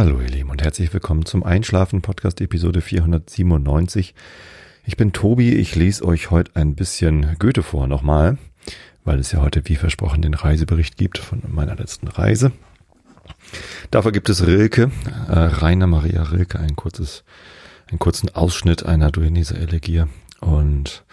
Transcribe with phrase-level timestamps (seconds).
[0.00, 4.14] Hallo ihr Lieben und herzlich willkommen zum Einschlafen Podcast Episode 497.
[4.86, 8.38] Ich bin Tobi, ich lese euch heute ein bisschen Goethe vor nochmal,
[9.04, 12.52] weil es ja heute wie versprochen den Reisebericht gibt von meiner letzten Reise.
[13.90, 14.90] Dafür gibt es Rilke,
[15.28, 17.22] äh, Rainer Maria Rilke, ein kurzes,
[17.90, 20.04] einen kurzen Ausschnitt einer Dueneser Elegie
[20.40, 21.04] und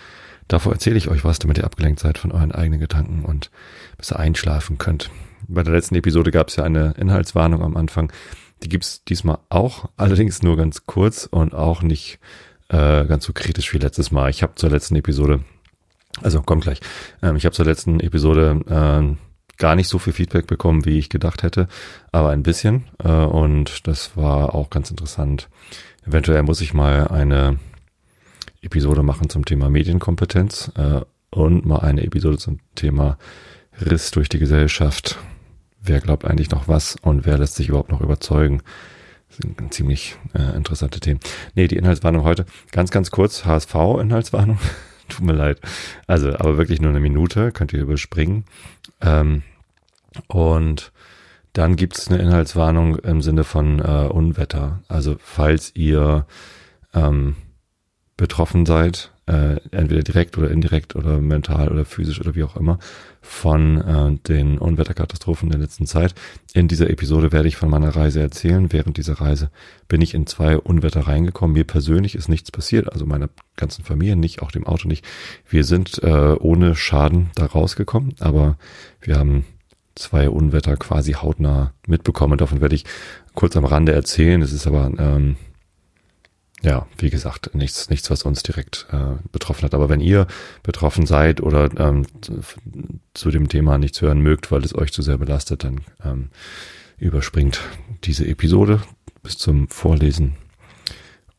[0.48, 3.52] davor erzähle ich euch was, damit ihr abgelenkt seid von euren eigenen Gedanken und
[3.98, 5.10] bis ihr einschlafen könnt.
[5.50, 8.14] Bei der letzten Episode gab es ja eine Inhaltswarnung am Anfang.
[8.64, 12.20] Die gibt's diesmal auch, allerdings nur ganz kurz und auch nicht
[12.70, 14.30] äh, ganz so kritisch wie letztes Mal.
[14.30, 15.42] Ich habe zur letzten Episode,
[16.22, 16.80] also kommt gleich,
[17.22, 19.16] ähm, ich habe zur letzten Episode äh,
[19.58, 21.68] gar nicht so viel Feedback bekommen, wie ich gedacht hätte,
[22.12, 25.50] aber ein bisschen äh, und das war auch ganz interessant.
[26.06, 27.60] Eventuell muss ich mal eine
[28.62, 33.18] Episode machen zum Thema Medienkompetenz äh, und mal eine Episode zum Thema
[33.80, 35.18] Riss durch die Gesellschaft
[35.88, 38.62] wer glaubt eigentlich noch was und wer lässt sich überhaupt noch überzeugen.
[39.30, 41.20] Das sind ziemlich äh, interessante Themen.
[41.56, 44.58] Nee, die Inhaltswarnung heute, ganz, ganz kurz, HSV-Inhaltswarnung.
[45.10, 45.60] Tut mir leid.
[46.06, 48.46] Also, aber wirklich nur eine Minute, könnt ihr überspringen.
[49.02, 49.44] Ähm,
[50.28, 50.92] und
[51.54, 54.84] dann gibt es eine Inhaltswarnung im Sinne von äh, Unwetter.
[54.88, 56.26] Also falls ihr
[56.94, 57.36] ähm,
[58.16, 62.80] betroffen seid, äh, entweder direkt oder indirekt oder mental oder physisch oder wie auch immer,
[63.22, 66.16] von äh, den Unwetterkatastrophen der letzten Zeit.
[66.54, 68.72] In dieser Episode werde ich von meiner Reise erzählen.
[68.72, 69.52] Während dieser Reise
[69.88, 71.54] bin ich in zwei Unwetter reingekommen.
[71.54, 75.06] Mir persönlich ist nichts passiert, also meiner ganzen Familie nicht, auch dem Auto nicht.
[75.48, 78.58] Wir sind äh, ohne Schaden da rausgekommen, aber
[79.02, 79.46] wir haben
[79.96, 82.38] zwei Unwetter quasi hautnah mitbekommen.
[82.38, 82.86] Davon werde ich
[83.34, 84.42] kurz am Rande erzählen.
[84.42, 85.36] Es ist aber ähm,
[86.64, 89.74] ja, wie gesagt, nichts, nichts, was uns direkt äh, betroffen hat.
[89.74, 90.28] Aber wenn ihr
[90.64, 92.06] betroffen seid oder ähm,
[93.14, 96.30] zu dem Thema nichts hören mögt, weil es euch zu sehr belastet, dann ähm,
[96.98, 97.62] überspringt
[98.04, 98.82] diese Episode
[99.22, 100.36] bis zum Vorlesen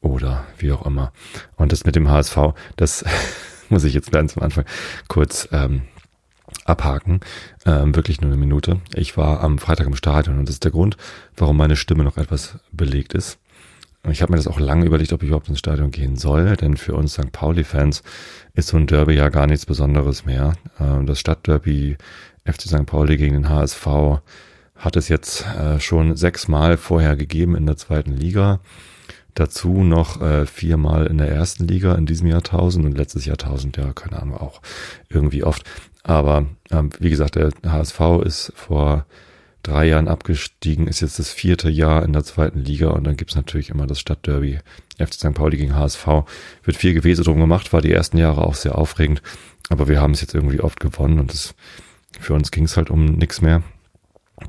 [0.00, 1.12] oder wie auch immer.
[1.56, 2.38] Und das mit dem HSV,
[2.76, 3.04] das
[3.68, 4.64] muss ich jetzt ganz am Anfang
[5.08, 5.82] kurz ähm,
[6.64, 7.20] abhaken.
[7.66, 8.80] Ähm, wirklich nur eine Minute.
[8.94, 10.96] Ich war am Freitag im Stadion und das ist der Grund,
[11.36, 13.38] warum meine Stimme noch etwas belegt ist.
[14.10, 16.76] Ich habe mir das auch lange überlegt, ob ich überhaupt ins Stadion gehen soll, denn
[16.76, 17.32] für uns St.
[17.32, 18.02] Pauli-Fans
[18.54, 20.54] ist so ein Derby ja gar nichts Besonderes mehr.
[20.80, 21.96] Ähm, das Stadtderby
[22.44, 22.86] FC St.
[22.86, 23.86] Pauli gegen den HSV
[24.76, 28.60] hat es jetzt äh, schon sechsmal vorher gegeben in der zweiten Liga.
[29.34, 33.92] Dazu noch äh, viermal in der ersten Liga in diesem Jahrtausend und letztes Jahrtausend, ja,
[33.92, 34.60] keine Ahnung, auch
[35.08, 35.62] irgendwie oft.
[36.02, 39.04] Aber ähm, wie gesagt, der HSV ist vor
[39.68, 43.36] drei Jahren abgestiegen, ist jetzt das vierte Jahr in der zweiten Liga und dann gibt's
[43.36, 44.58] natürlich immer das Stadtderby.
[44.98, 45.34] FC St.
[45.34, 46.06] Pauli gegen HSV.
[46.64, 49.22] Wird viel Gewese drum gemacht, war die ersten Jahre auch sehr aufregend,
[49.68, 51.54] aber wir haben es jetzt irgendwie oft gewonnen und das,
[52.18, 53.62] für uns ging's halt um nichts mehr.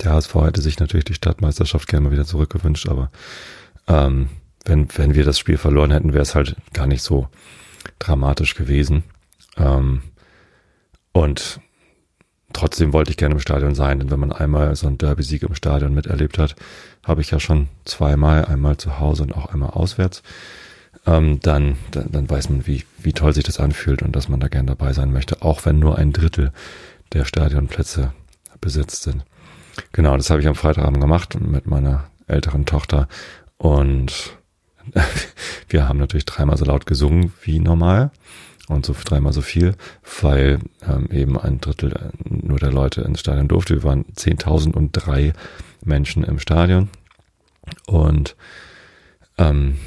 [0.04, 3.12] Der HSV hätte sich natürlich die Stadtmeisterschaft gerne mal wieder zurückgewünscht, aber
[3.88, 4.30] ähm,
[4.66, 7.28] wenn, wenn wir das Spiel verloren hätten, wäre es halt gar nicht so
[7.98, 9.04] dramatisch gewesen.
[9.58, 10.02] Ähm,
[11.12, 11.60] und
[12.54, 15.56] trotzdem wollte ich gerne im Stadion sein, denn wenn man einmal so einen Derby-Sieg im
[15.56, 16.56] Stadion miterlebt hat,
[17.04, 20.24] habe ich ja schon zweimal, einmal zu Hause und auch einmal auswärts,
[21.06, 24.40] ähm, dann, dann, dann weiß man, wie, wie toll sich das anfühlt und dass man
[24.40, 26.52] da gerne dabei sein möchte, auch wenn nur ein Drittel
[27.14, 28.14] der Stadionplätze
[28.62, 29.24] besetzt sind.
[29.92, 33.08] Genau, das habe ich am Freitagabend gemacht mit meiner älteren Tochter
[33.58, 34.38] und
[35.70, 38.12] wir haben natürlich dreimal so laut gesungen wie normal
[38.70, 39.76] und so dreimal so viel,
[40.22, 43.76] weil ähm, eben ein Drittel äh, nur der Leute ins Stadion durfte.
[43.76, 45.34] Wir waren 10.003
[45.84, 46.90] Menschen im Stadion
[47.88, 48.36] und
[49.38, 49.78] ähm,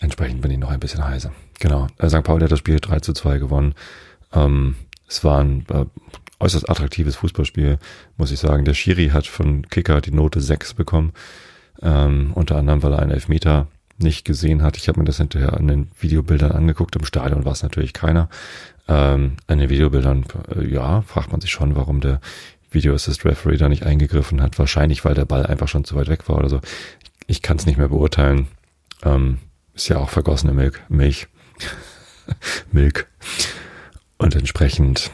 [0.00, 1.32] entsprechend bin ich noch ein bisschen heiser.
[1.60, 2.24] Genau, äh, St.
[2.24, 3.74] Pauli hat das Spiel 3 zu 2 gewonnen.
[4.32, 5.84] Ähm, es war ein äh,
[6.40, 7.78] äußerst attraktives Fußballspiel,
[8.16, 8.64] muss ich sagen.
[8.64, 11.12] Der Schiri hat von Kicker die Note 6 bekommen,
[11.82, 13.68] ähm, unter anderem, weil er einen Elfmeter
[13.98, 14.76] nicht gesehen hat.
[14.76, 16.96] Ich habe mir das hinterher an den Videobildern angeguckt.
[16.96, 18.28] Im Stadion war es natürlich keiner.
[18.88, 20.24] Ähm, an den Videobildern,
[20.54, 22.20] äh, ja, fragt man sich schon, warum der
[22.70, 24.58] Video Assist Referee da nicht eingegriffen hat.
[24.58, 26.60] Wahrscheinlich, weil der Ball einfach schon zu weit weg war oder so.
[27.02, 28.48] Ich, ich kann es nicht mehr beurteilen.
[29.02, 29.38] Ähm,
[29.74, 30.76] ist ja auch vergossene Milch.
[30.88, 31.28] Milch.
[32.72, 33.06] Milch.
[34.18, 35.10] Und entsprechend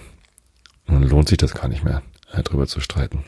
[0.86, 2.02] lohnt sich das gar nicht mehr,
[2.32, 3.24] äh, drüber zu streiten.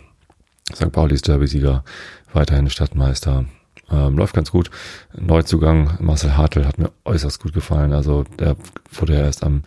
[0.72, 0.92] St.
[0.92, 1.84] Paulis Derby-Sieger,
[2.32, 3.44] weiterhin Stadtmeister,
[3.90, 4.70] ähm, läuft ganz gut.
[5.16, 7.92] Neuzugang Marcel Hartl hat mir äußerst gut gefallen.
[7.92, 8.56] Also der
[8.92, 9.62] wurde erst am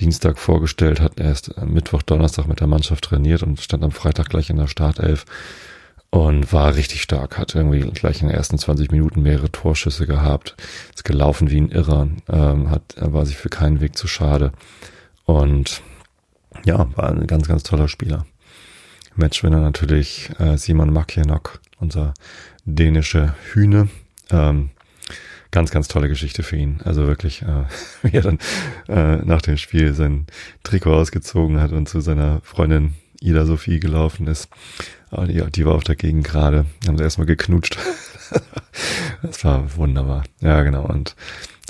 [0.00, 4.50] Dienstag vorgestellt, hat erst Mittwoch, Donnerstag mit der Mannschaft trainiert und stand am Freitag gleich
[4.50, 5.24] in der Startelf
[6.10, 7.38] und war richtig stark.
[7.38, 10.56] Hat irgendwie gleich in den ersten 20 Minuten mehrere Torschüsse gehabt.
[10.94, 12.08] Ist gelaufen wie ein Irrer.
[12.28, 14.52] Ähm, hat, war sich für keinen Weg zu schade.
[15.24, 15.82] Und
[16.64, 18.26] ja, war ein ganz, ganz toller Spieler.
[19.16, 22.14] Matchwinner natürlich äh, Simon Makienok unser
[22.64, 23.88] dänische Hühne.
[24.30, 24.70] Ähm,
[25.50, 26.80] ganz, ganz tolle Geschichte für ihn.
[26.84, 27.64] Also wirklich, äh,
[28.02, 28.38] wie er dann
[28.88, 30.26] äh, nach dem Spiel sein
[30.62, 34.48] Trikot ausgezogen hat und zu seiner Freundin Ida Sophie gelaufen ist.
[35.28, 36.66] Die, die war auf der Gegend gerade.
[36.86, 37.78] Haben sie erstmal geknutscht.
[39.22, 40.24] das war wunderbar.
[40.40, 40.84] Ja, genau.
[40.84, 41.14] Und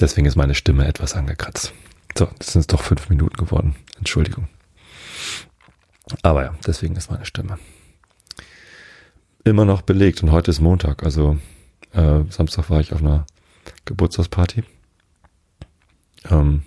[0.01, 1.75] deswegen ist meine Stimme etwas angekratzt.
[2.17, 3.77] So, das sind doch fünf Minuten geworden.
[3.99, 4.49] Entschuldigung.
[6.23, 7.59] Aber ja, deswegen ist meine Stimme
[9.45, 11.05] immer noch belegt und heute ist Montag.
[11.05, 11.39] Also
[11.93, 13.27] äh, Samstag war ich auf einer
[13.85, 14.65] Geburtstagsparty.
[16.31, 16.63] Ähm,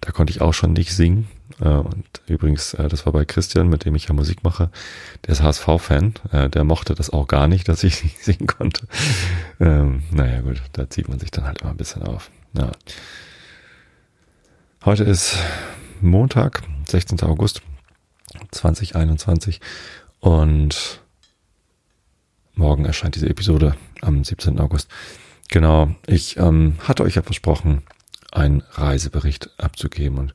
[0.00, 1.28] da konnte ich auch schon nicht singen.
[1.60, 4.70] Äh, und übrigens, äh, das war bei Christian, mit dem ich ja Musik mache.
[5.26, 6.14] Der ist HSV-Fan.
[6.32, 8.86] Äh, der mochte das auch gar nicht, dass ich nicht singen konnte.
[9.60, 12.30] Ähm, naja, gut, da zieht man sich dann halt immer ein bisschen auf.
[12.54, 12.72] Ja.
[14.84, 15.38] Heute ist
[16.00, 17.22] Montag, 16.
[17.22, 17.62] August
[18.50, 19.60] 2021
[20.20, 21.03] und
[22.54, 24.58] morgen erscheint diese Episode am 17.
[24.60, 24.88] August.
[25.48, 27.82] Genau, ich ähm, hatte euch ja versprochen,
[28.32, 30.34] einen Reisebericht abzugeben und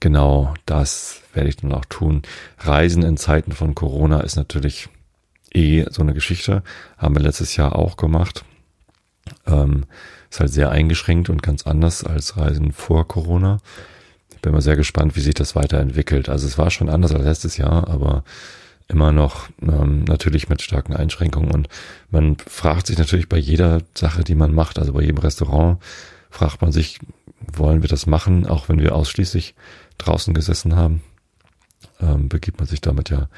[0.00, 2.22] genau das werde ich dann auch tun.
[2.58, 4.88] Reisen in Zeiten von Corona ist natürlich
[5.54, 6.62] eh so eine Geschichte,
[6.98, 8.44] haben wir letztes Jahr auch gemacht.
[9.46, 9.84] Ähm,
[10.30, 13.58] ist halt sehr eingeschränkt und ganz anders als Reisen vor Corona.
[14.34, 16.28] Ich bin mal sehr gespannt, wie sich das weiterentwickelt.
[16.28, 18.24] Also es war schon anders als letztes Jahr, aber
[18.88, 21.50] immer noch ähm, natürlich mit starken Einschränkungen.
[21.50, 21.68] Und
[22.10, 25.82] man fragt sich natürlich bei jeder Sache, die man macht, also bei jedem Restaurant,
[26.30, 26.98] fragt man sich,
[27.40, 29.54] wollen wir das machen, auch wenn wir ausschließlich
[29.98, 31.02] draußen gesessen haben?
[32.00, 33.28] Ähm, begibt man sich damit ja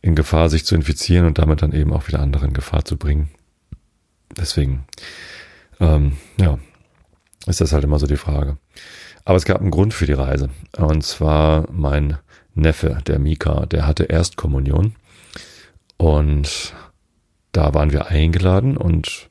[0.00, 2.96] in Gefahr, sich zu infizieren und damit dann eben auch wieder andere in Gefahr zu
[2.96, 3.28] bringen.
[4.36, 4.84] Deswegen,
[5.78, 6.58] ähm, ja,
[7.46, 8.58] ist das halt immer so die Frage.
[9.24, 10.50] Aber es gab einen Grund für die Reise.
[10.76, 12.18] Und zwar mein
[12.56, 14.94] Neffe, der Mika, der hatte Erstkommunion.
[15.96, 16.74] Und
[17.52, 19.30] da waren wir eingeladen und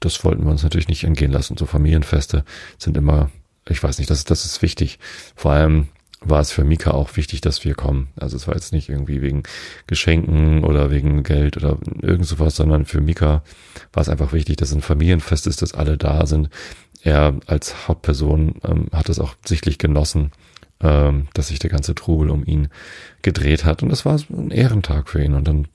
[0.00, 1.56] das wollten wir uns natürlich nicht entgehen lassen.
[1.56, 2.44] So Familienfeste
[2.78, 3.30] sind immer,
[3.68, 4.98] ich weiß nicht, das, das ist wichtig.
[5.34, 5.88] Vor allem
[6.20, 8.08] war es für Mika auch wichtig, dass wir kommen.
[8.16, 9.44] Also es war jetzt nicht irgendwie wegen
[9.86, 13.42] Geschenken oder wegen Geld oder irgend sowas, sondern für Mika
[13.92, 16.48] war es einfach wichtig, dass ein Familienfest ist, dass alle da sind.
[17.02, 20.32] Er als Hauptperson ähm, hat es auch sichtlich genossen,
[20.80, 22.68] ähm, dass sich der ganze Trubel um ihn
[23.22, 23.82] gedreht hat.
[23.82, 25.34] Und das war ein Ehrentag für ihn.
[25.34, 25.66] Und dann,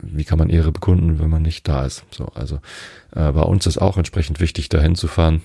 [0.00, 2.04] wie kann man Ehre bekunden, wenn man nicht da ist?
[2.10, 2.56] So, also
[3.14, 5.42] äh, bei uns ist auch entsprechend wichtig, dahin zu fahren.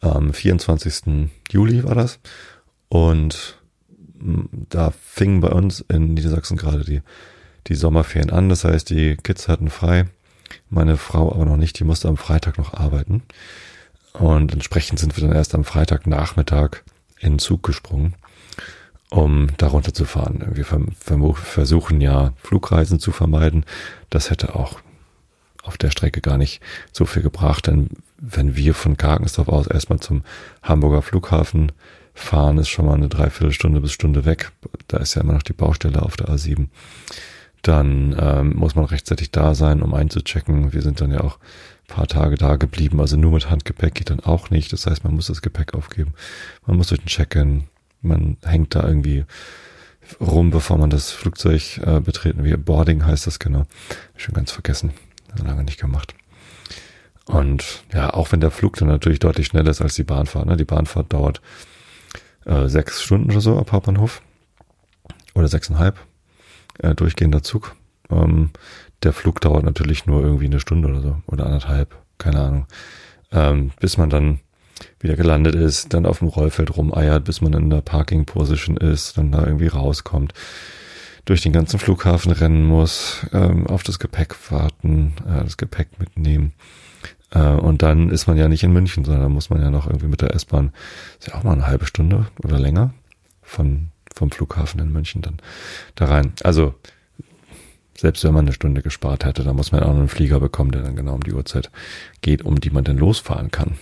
[0.00, 1.30] Am 24.
[1.50, 2.18] Juli war das.
[2.88, 3.56] Und
[4.68, 7.02] da fingen bei uns in Niedersachsen gerade die,
[7.68, 8.48] die Sommerferien an.
[8.48, 10.06] Das heißt, die Kids hatten frei.
[10.70, 11.78] Meine Frau aber noch nicht.
[11.78, 13.22] Die musste am Freitag noch arbeiten.
[14.12, 16.82] Und entsprechend sind wir dann erst am Freitagnachmittag
[17.22, 18.14] in Zug gesprungen,
[19.10, 20.44] um darunter zu fahren.
[20.52, 23.64] Wir versuchen ja Flugreisen zu vermeiden.
[24.10, 24.80] Das hätte auch
[25.62, 26.60] auf der Strecke gar nicht
[26.90, 27.88] so viel gebracht, denn
[28.18, 30.22] wenn wir von Karkensdorf aus erstmal zum
[30.62, 31.72] Hamburger Flughafen
[32.14, 34.52] fahren, ist schon mal eine Dreiviertelstunde bis Stunde weg.
[34.88, 36.66] Da ist ja immer noch die Baustelle auf der A7.
[37.62, 40.72] Dann ähm, muss man rechtzeitig da sein, um einzuchecken.
[40.72, 41.38] Wir sind dann ja auch
[41.92, 43.00] paar Tage da geblieben.
[43.00, 44.72] Also nur mit Handgepäck geht dann auch nicht.
[44.72, 46.14] Das heißt, man muss das Gepäck aufgeben.
[46.66, 47.64] Man muss durch den Check-in.
[48.00, 49.24] Man hängt da irgendwie
[50.20, 52.56] rum, bevor man das Flugzeug äh, betreten will.
[52.56, 53.64] Boarding heißt das genau.
[54.16, 54.92] Schon ganz vergessen.
[55.42, 56.14] Lange nicht gemacht.
[57.26, 60.46] Und ja, auch wenn der Flug dann natürlich deutlich schneller ist als die Bahnfahrt.
[60.46, 60.56] Ne?
[60.56, 61.40] Die Bahnfahrt dauert
[62.44, 64.22] äh, sechs Stunden oder so ab Hauptbahnhof.
[65.34, 65.98] Oder sechseinhalb.
[66.78, 67.76] Äh, durchgehender Zug.
[68.10, 68.50] Ähm,
[69.02, 72.66] der Flug dauert natürlich nur irgendwie eine Stunde oder so oder anderthalb, keine Ahnung.
[73.32, 74.40] Ähm, bis man dann
[75.00, 79.16] wieder gelandet ist, dann auf dem Rollfeld rumeiert, bis man in der Parking Position ist,
[79.18, 80.32] dann da irgendwie rauskommt,
[81.24, 86.52] durch den ganzen Flughafen rennen muss, ähm, auf das Gepäck warten, äh, das Gepäck mitnehmen.
[87.30, 89.86] Äh, und dann ist man ja nicht in München, sondern dann muss man ja noch
[89.86, 90.72] irgendwie mit der S-Bahn,
[91.18, 92.92] ist ja auch mal eine halbe Stunde oder länger
[93.42, 95.38] von, vom Flughafen in München dann
[95.94, 96.32] da rein.
[96.42, 96.74] Also
[98.02, 100.82] selbst wenn man eine Stunde gespart hätte, dann muss man auch einen Flieger bekommen, der
[100.82, 101.70] dann genau um die Uhrzeit
[102.20, 103.78] geht, um die man dann losfahren kann.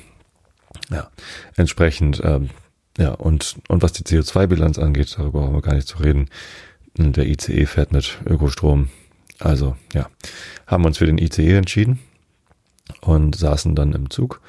[0.91, 1.11] Ja,
[1.57, 2.50] entsprechend, ähm,
[2.99, 6.29] ja, und, und was die CO2-Bilanz angeht, darüber brauchen wir gar nicht zu reden.
[6.99, 8.91] Der ICE fährt mit Ökostrom.
[9.39, 10.11] Also, ja,
[10.67, 11.99] haben uns für den ICE entschieden
[13.00, 14.43] und saßen dann im Zug.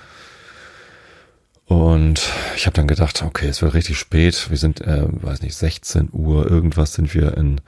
[1.72, 4.50] Und ich habe dann gedacht, okay, es wird richtig spät.
[4.50, 7.62] Wir sind, äh, weiß nicht, 16 Uhr irgendwas sind wir in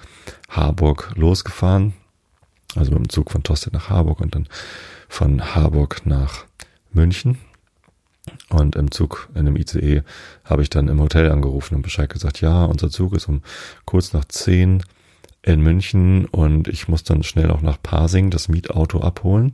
[0.49, 1.93] Harburg losgefahren.
[2.75, 4.49] Also mit dem Zug von Tosted nach Harburg und dann
[5.07, 6.43] von Harburg nach
[6.91, 7.37] München.
[8.49, 10.01] Und im Zug, in dem ICE,
[10.43, 13.41] habe ich dann im Hotel angerufen und Bescheid gesagt, ja, unser Zug ist um
[13.85, 14.83] kurz nach 10
[15.43, 19.53] in München und ich muss dann schnell auch nach Pasing das Mietauto abholen.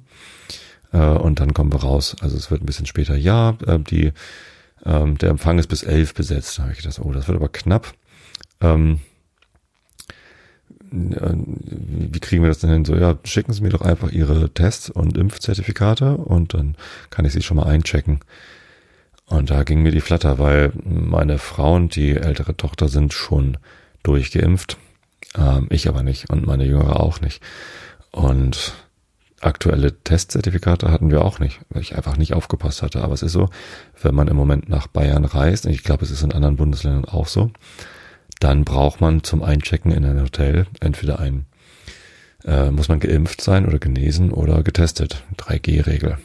[0.91, 2.15] Äh, und dann kommen wir raus.
[2.21, 3.15] Also es wird ein bisschen später.
[3.15, 4.13] Ja, äh, die,
[4.85, 6.57] ähm, der Empfang ist bis elf besetzt.
[6.57, 7.93] Da habe ich gedacht, oh, das wird aber knapp.
[8.61, 8.99] Ähm,
[10.91, 12.85] äh, wie kriegen wir das denn hin?
[12.85, 16.75] So, ja, schicken Sie mir doch einfach Ihre Tests und Impfzertifikate und dann
[17.09, 18.19] kann ich sie schon mal einchecken.
[19.25, 23.57] Und da ging mir die Flatter, weil meine Frau und die ältere Tochter sind schon
[24.01, 24.77] durchgeimpft.
[25.37, 27.43] Ähm, ich aber nicht und meine Jüngere auch nicht.
[28.11, 28.73] Und
[29.41, 33.01] aktuelle Testzertifikate hatten wir auch nicht, weil ich einfach nicht aufgepasst hatte.
[33.01, 33.49] Aber es ist so,
[34.01, 37.05] wenn man im Moment nach Bayern reist, und ich glaube, es ist in anderen Bundesländern
[37.05, 37.51] auch so,
[38.39, 41.45] dann braucht man zum Einchecken in ein Hotel entweder ein,
[42.45, 45.23] äh, muss man geimpft sein oder genesen oder getestet.
[45.37, 46.17] 3G-Regel.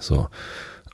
[0.00, 0.28] So.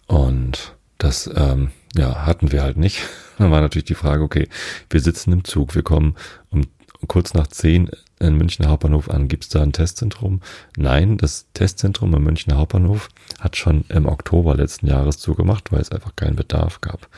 [0.06, 3.02] Und das ähm, ja, hatten wir halt nicht.
[3.38, 4.48] Dann war natürlich die Frage, okay,
[4.90, 6.16] wir sitzen im Zug, wir kommen
[6.50, 6.62] um
[7.06, 9.28] kurz nach zehn in Münchner Hauptbahnhof an.
[9.28, 10.40] Gibt es da ein Testzentrum?
[10.76, 13.08] Nein, das Testzentrum im Münchner Hauptbahnhof
[13.38, 17.08] hat schon im Oktober letzten Jahres zugemacht, weil es einfach keinen Bedarf gab.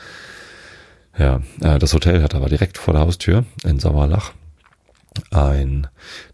[1.17, 4.31] Ja, äh, das Hotel hat aber direkt vor der Haustür in Sauerlach
[5.31, 5.87] ein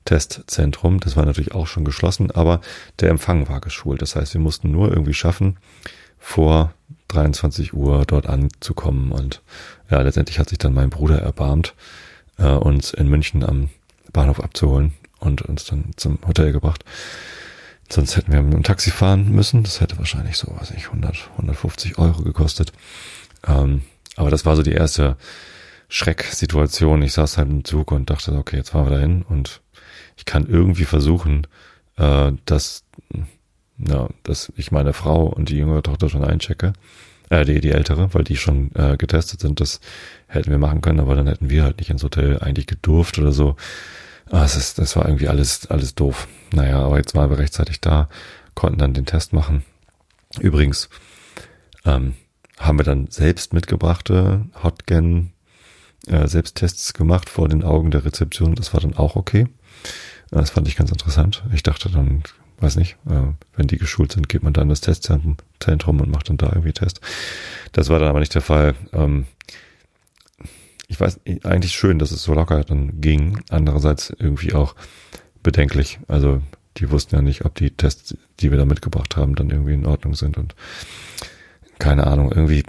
[0.05, 0.99] Testzentrum.
[0.99, 2.61] Das war natürlich auch schon geschlossen, aber
[2.99, 4.01] der Empfang war geschult.
[4.01, 5.57] Das heißt, wir mussten nur irgendwie schaffen,
[6.19, 6.73] vor
[7.07, 9.11] 23 Uhr dort anzukommen.
[9.11, 9.41] Und
[9.89, 11.73] ja, letztendlich hat sich dann mein Bruder erbarmt,
[12.37, 13.69] äh, uns in München am
[14.11, 16.83] Bahnhof abzuholen und uns dann zum Hotel gebracht.
[17.89, 19.63] Sonst hätten wir mit dem Taxi fahren müssen.
[19.63, 22.73] Das hätte wahrscheinlich so, weiß ich, 100, 150 Euro gekostet.
[23.47, 23.83] Ähm,
[24.15, 25.15] aber das war so die erste
[25.87, 27.01] Schrecksituation.
[27.01, 29.61] Ich saß halt im Zug und dachte, okay, jetzt fahren wir dahin und
[30.17, 31.47] ich kann irgendwie versuchen,
[31.95, 32.83] äh, dass,
[33.77, 36.73] ja, dass ich meine Frau und die jüngere Tochter schon einchecke.
[37.29, 39.59] Äh, die, die ältere, weil die schon äh, getestet sind.
[39.59, 39.81] Das
[40.27, 43.31] hätten wir machen können, aber dann hätten wir halt nicht ins Hotel eigentlich gedurft oder
[43.31, 43.55] so.
[44.29, 46.27] Ah, das, ist, das war irgendwie alles, alles doof.
[46.53, 48.09] Naja, aber jetzt waren wir rechtzeitig da,
[48.55, 49.63] konnten dann den Test machen.
[50.39, 50.89] Übrigens,
[51.85, 52.13] ähm,
[52.57, 55.33] haben wir dann selbst mitgebrachte Hotgen
[56.07, 58.55] äh, Selbsttests gemacht vor den Augen der Rezeption.
[58.55, 59.47] Das war dann auch okay.
[60.31, 61.43] Das fand ich ganz interessant.
[61.53, 62.23] Ich dachte dann,
[62.59, 65.37] weiß nicht, äh, wenn die geschult sind, geht man dann das Testzentrum
[66.01, 67.01] und macht dann da irgendwie Test.
[67.71, 68.75] Das war dann aber nicht der Fall.
[68.93, 69.25] Ähm,
[70.87, 73.39] ich weiß, eigentlich schön, dass es so locker dann ging.
[73.49, 74.75] Andererseits irgendwie auch
[75.43, 75.99] bedenklich.
[76.07, 76.41] Also
[76.77, 79.85] die wussten ja nicht, ob die Tests, die wir da mitgebracht haben, dann irgendwie in
[79.85, 80.55] Ordnung sind und
[81.79, 82.63] keine Ahnung, irgendwie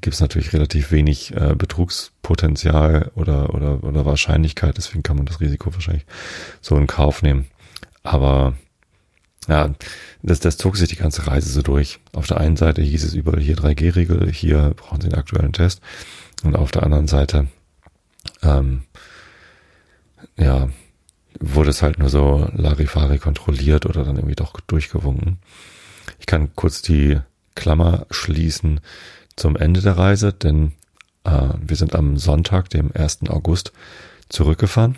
[0.00, 5.40] gibt es natürlich relativ wenig äh, Betrugspotenzial oder, oder, oder Wahrscheinlichkeit, deswegen kann man das
[5.40, 6.06] Risiko wahrscheinlich
[6.60, 7.46] so in Kauf nehmen.
[8.02, 8.54] Aber
[9.48, 9.74] ja,
[10.22, 11.98] das, das zog sich die ganze Reise so durch.
[12.12, 15.80] Auf der einen Seite hieß es überall hier 3G-Regel, hier brauchen Sie einen aktuellen Test.
[16.44, 17.48] Und auf der anderen Seite,
[18.42, 18.82] ähm,
[20.36, 20.68] ja,
[21.38, 25.38] wurde es halt nur so Larifari kontrolliert oder dann irgendwie doch durchgewunken.
[26.18, 27.18] Ich kann kurz die
[27.54, 28.80] Klammer schließen
[29.40, 30.72] zum Ende der Reise, denn
[31.24, 33.30] äh, wir sind am Sonntag, dem 1.
[33.30, 33.72] August,
[34.28, 34.96] zurückgefahren.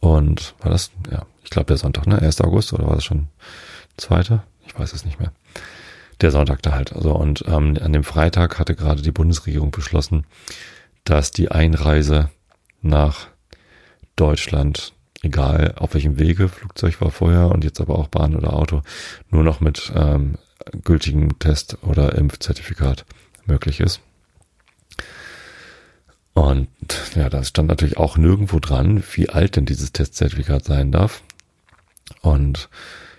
[0.00, 2.20] Und war das, ja, ich glaube der Sonntag, ne?
[2.20, 2.40] 1.
[2.40, 3.28] August oder war das schon
[3.96, 4.42] zweite?
[4.66, 5.32] Ich weiß es nicht mehr.
[6.20, 6.92] Der Sonntag da halt.
[6.92, 10.26] Also und ähm, an dem Freitag hatte gerade die Bundesregierung beschlossen,
[11.04, 12.30] dass die Einreise
[12.82, 13.28] nach
[14.16, 18.82] Deutschland egal auf welchem Wege, Flugzeug war vorher und jetzt aber auch Bahn oder Auto,
[19.30, 20.38] nur noch mit ähm,
[20.84, 23.04] gültigem Test oder Impfzertifikat
[23.48, 24.00] möglich ist.
[26.34, 26.68] Und
[27.16, 31.22] ja, da stand natürlich auch nirgendwo dran, wie alt denn dieses Testzertifikat sein darf.
[32.22, 32.68] Und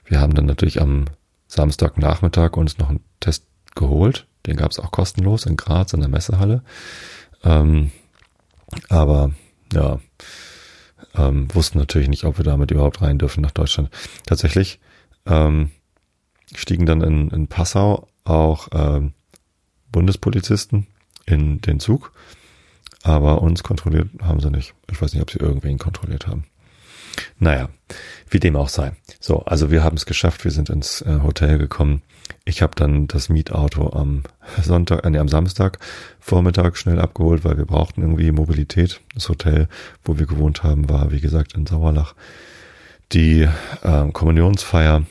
[0.05, 1.05] wir haben dann natürlich am
[1.47, 3.45] Samstagnachmittag uns noch einen Test
[3.75, 4.25] geholt.
[4.45, 6.63] Den gab es auch kostenlos in Graz in der Messehalle.
[7.43, 7.91] Ähm,
[8.87, 9.31] aber
[9.73, 9.99] ja,
[11.15, 13.89] ähm, wussten natürlich nicht, ob wir damit überhaupt rein dürfen nach Deutschland.
[14.25, 14.79] Tatsächlich
[15.25, 15.71] ähm,
[16.55, 19.13] stiegen dann in, in Passau auch ähm,
[19.91, 20.87] Bundespolizisten
[21.25, 22.11] in den Zug,
[23.03, 24.73] aber uns kontrolliert haben sie nicht.
[24.91, 26.45] Ich weiß nicht, ob sie irgendwen kontrolliert haben.
[27.37, 27.69] Naja,
[28.29, 28.93] wie dem auch sei.
[29.19, 32.01] So, also wir haben es geschafft, wir sind ins äh, Hotel gekommen.
[32.45, 34.23] Ich habe dann das Mietauto am
[34.61, 35.79] Sonntag, äh, nee, am Samstag
[36.19, 39.01] Vormittag schnell abgeholt, weil wir brauchten irgendwie Mobilität.
[39.13, 39.67] Das Hotel,
[40.03, 42.13] wo wir gewohnt haben, war wie gesagt in Sauerlach.
[43.11, 43.47] Die
[43.81, 45.03] äh, Kommunionsfeier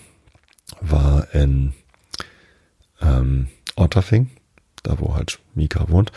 [0.80, 1.72] war in
[3.00, 4.30] ähm, Otterfing,
[4.88, 6.12] da wo halt Mika wohnt.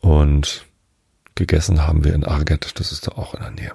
[0.00, 0.66] Und
[1.34, 3.72] gegessen haben wir in Arget, das ist da auch in der Nähe.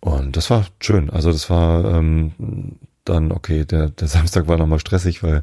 [0.00, 1.10] Und das war schön.
[1.10, 5.42] Also das war ähm, dann, okay, der, der Samstag war nochmal stressig, weil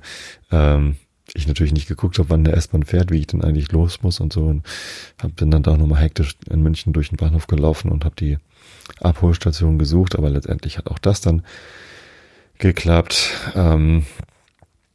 [0.51, 0.96] ähm,
[1.34, 4.20] ich natürlich nicht geguckt habe, wann der S-Bahn fährt, wie ich denn eigentlich los muss
[4.20, 4.46] und so.
[4.46, 4.65] Und
[5.22, 8.38] hab, bin dann da nochmal hektisch in München durch den Bahnhof gelaufen und habe die
[9.01, 11.44] Abholstation gesucht, aber letztendlich hat auch das dann
[12.60, 13.32] geklappt.
[13.56, 14.06] Ähm,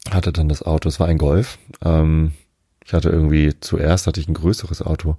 [0.09, 1.59] hatte dann das Auto, es war ein Golf.
[1.85, 2.33] Ähm,
[2.85, 5.16] ich hatte irgendwie zuerst hatte ich ein größeres Auto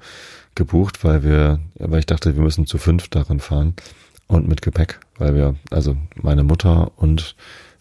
[0.55, 3.75] gebucht, weil wir, weil ich dachte, wir müssen zu fünf darin fahren
[4.27, 7.35] und mit Gepäck, weil wir, also meine Mutter und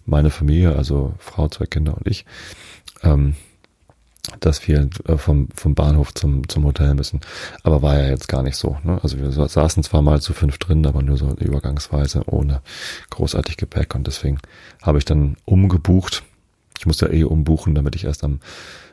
[0.06, 2.24] meine Familie, also Frau, zwei Kinder und ich,
[3.02, 3.34] ähm,
[4.40, 7.20] dass wir äh, vom, vom Bahnhof zum, zum Hotel müssen.
[7.62, 8.78] Aber war ja jetzt gar nicht so.
[8.84, 9.00] Ne?
[9.02, 12.60] Also wir saßen zwar mal zu fünf drin, aber nur so übergangsweise ohne
[13.10, 13.94] großartig Gepäck.
[13.94, 14.38] Und deswegen
[14.82, 16.22] habe ich dann umgebucht.
[16.80, 18.40] Ich musste ja eh umbuchen, damit ich erst am,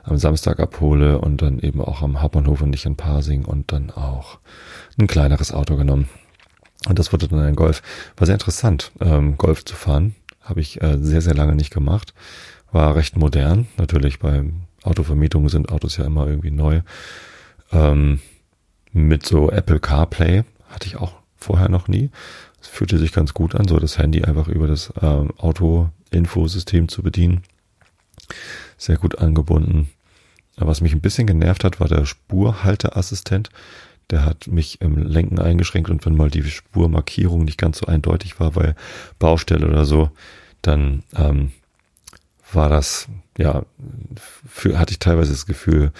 [0.03, 3.91] am Samstag abhole und dann eben auch am Hauptbahnhof und nicht in Parsing und dann
[3.91, 4.39] auch
[5.00, 6.10] ein kleineres Auto genommen.
[6.89, 7.82] Und das wurde dann ein Golf.
[8.17, 10.15] War sehr interessant, ähm, Golf zu fahren.
[10.41, 12.13] Habe ich äh, sehr, sehr lange nicht gemacht.
[12.74, 13.67] War recht modern.
[13.77, 14.44] Natürlich bei
[14.84, 16.82] Autovermietungen sind Autos ja immer irgendwie neu.
[17.72, 18.20] Ähm,
[18.91, 22.10] mit so Apple CarPlay hatte ich auch vorher noch nie.
[22.62, 27.01] Es fühlte sich ganz gut an, so das Handy einfach über das ähm, Auto-Infosystem zu
[27.01, 27.44] bedienen.
[28.78, 29.90] Sehr gut angebunden.
[30.56, 33.50] Was mich ein bisschen genervt hat, war der Spurhalteassistent.
[34.10, 38.40] Der hat mich im Lenken eingeschränkt und wenn mal die Spurmarkierung nicht ganz so eindeutig
[38.40, 38.76] war, weil
[39.20, 40.10] Baustelle oder so,
[40.62, 41.52] dann ähm,
[42.52, 43.08] war das,
[43.38, 43.64] ja,
[44.48, 45.92] für, hatte ich teilweise das Gefühl,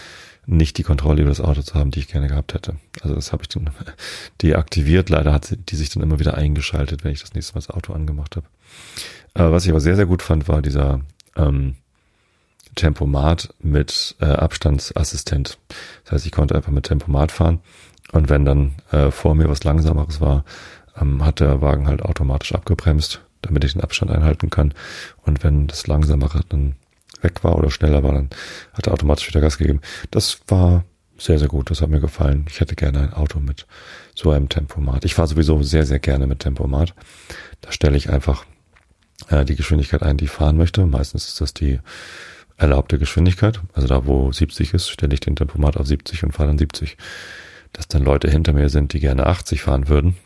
[0.48, 2.78] nicht die Kontrolle über das Auto zu haben, die ich gerne gehabt hätte.
[3.02, 3.70] Also das habe ich dann
[4.42, 5.10] deaktiviert.
[5.10, 7.94] Leider hat die sich dann immer wieder eingeschaltet, wenn ich das nächste Mal das Auto
[7.94, 8.48] angemacht habe.
[9.34, 11.02] Äh, was ich aber sehr, sehr gut fand, war dieser
[11.36, 11.76] ähm,
[12.78, 15.58] Tempomat mit äh, Abstandsassistent.
[16.06, 17.60] Das heißt, ich konnte einfach mit Tempomat fahren
[18.12, 20.46] und wenn dann äh, vor mir was Langsameres war,
[21.00, 24.74] ähm, hat der Wagen halt automatisch abgebremst, damit ich den Abstand einhalten kann.
[25.24, 26.76] Und wenn das Langsamere dann
[27.22, 28.30] weg war oder schneller war, dann
[28.74, 29.82] hat er automatisch wieder Gas gegeben.
[30.12, 30.86] Das war
[31.18, 31.72] sehr, sehr gut.
[31.72, 32.46] Das hat mir gefallen.
[32.50, 33.66] Ich hätte gerne ein Auto mit
[34.16, 35.04] so einem Tempomat.
[35.04, 36.94] Ich fahre sowieso sehr, sehr gerne mit Tempomat.
[37.62, 38.46] Da stelle ich einfach
[39.30, 40.86] äh, die Geschwindigkeit ein, die ich fahren möchte.
[40.86, 41.80] Meistens ist das die
[42.58, 43.62] erlaubte Geschwindigkeit.
[43.74, 46.98] Also da, wo 70 ist, stelle ich den Tempomat auf 70 und fahre dann 70
[47.74, 50.17] dass dann Leute hinter mir sind, die gerne 80 fahren würden,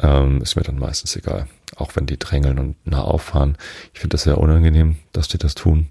[0.00, 1.46] ähm, ist mir dann meistens egal.
[1.76, 3.56] Auch wenn die drängeln und nah auffahren.
[3.92, 5.88] Ich finde das sehr unangenehm, dass die das tun,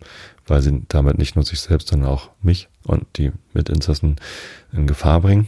[0.47, 4.17] weil sie damit nicht nur sich selbst, sondern auch mich und die Mitinsassen
[4.73, 5.47] in Gefahr bringen.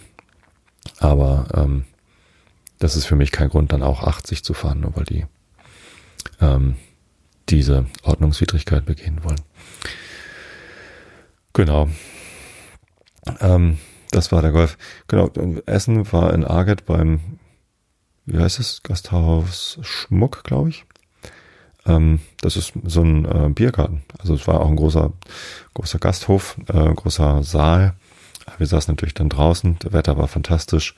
[1.00, 1.86] Aber ähm,
[2.80, 5.26] das ist für mich kein Grund, dann auch 80 zu fahren, nur weil die
[6.40, 6.76] ähm,
[7.50, 9.42] diese Ordnungswidrigkeit begehen wollen.
[11.54, 11.90] Genau.
[13.40, 13.78] Ähm,
[14.12, 14.78] das war der Golf.
[15.08, 15.30] Genau,
[15.66, 17.20] Essen war in Arget beim,
[18.26, 20.86] wie heißt es, Gasthaus Schmuck, glaube ich.
[21.86, 24.04] Ähm, das ist so ein äh, Biergarten.
[24.20, 25.12] Also es war auch ein großer,
[25.74, 27.96] großer Gasthof, äh, großer Saal.
[28.58, 30.96] Wir saßen natürlich dann draußen, das Wetter war fantastisch.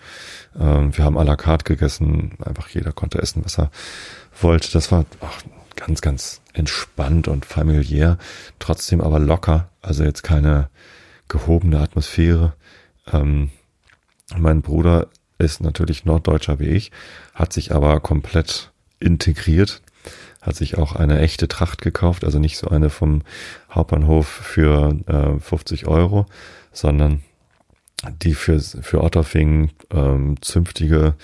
[0.60, 3.72] Ähm, wir haben à la carte gegessen, einfach jeder konnte essen, was er
[4.40, 4.72] wollte.
[4.72, 5.42] Das war ach,
[5.80, 8.18] ganz, ganz entspannt und familiär,
[8.60, 9.70] trotzdem aber locker.
[9.82, 10.70] Also jetzt keine
[11.28, 12.54] gehobene Atmosphäre.
[13.12, 13.52] Ähm,
[14.36, 16.92] mein Bruder ist natürlich Norddeutscher wie ich,
[17.34, 19.82] hat sich aber komplett integriert,
[20.42, 23.22] hat sich auch eine echte Tracht gekauft, also nicht so eine vom
[23.72, 26.26] Hauptbahnhof für äh, 50 Euro,
[26.74, 27.24] sondern
[28.22, 31.16] die für, für Otterfing ähm, zünftige,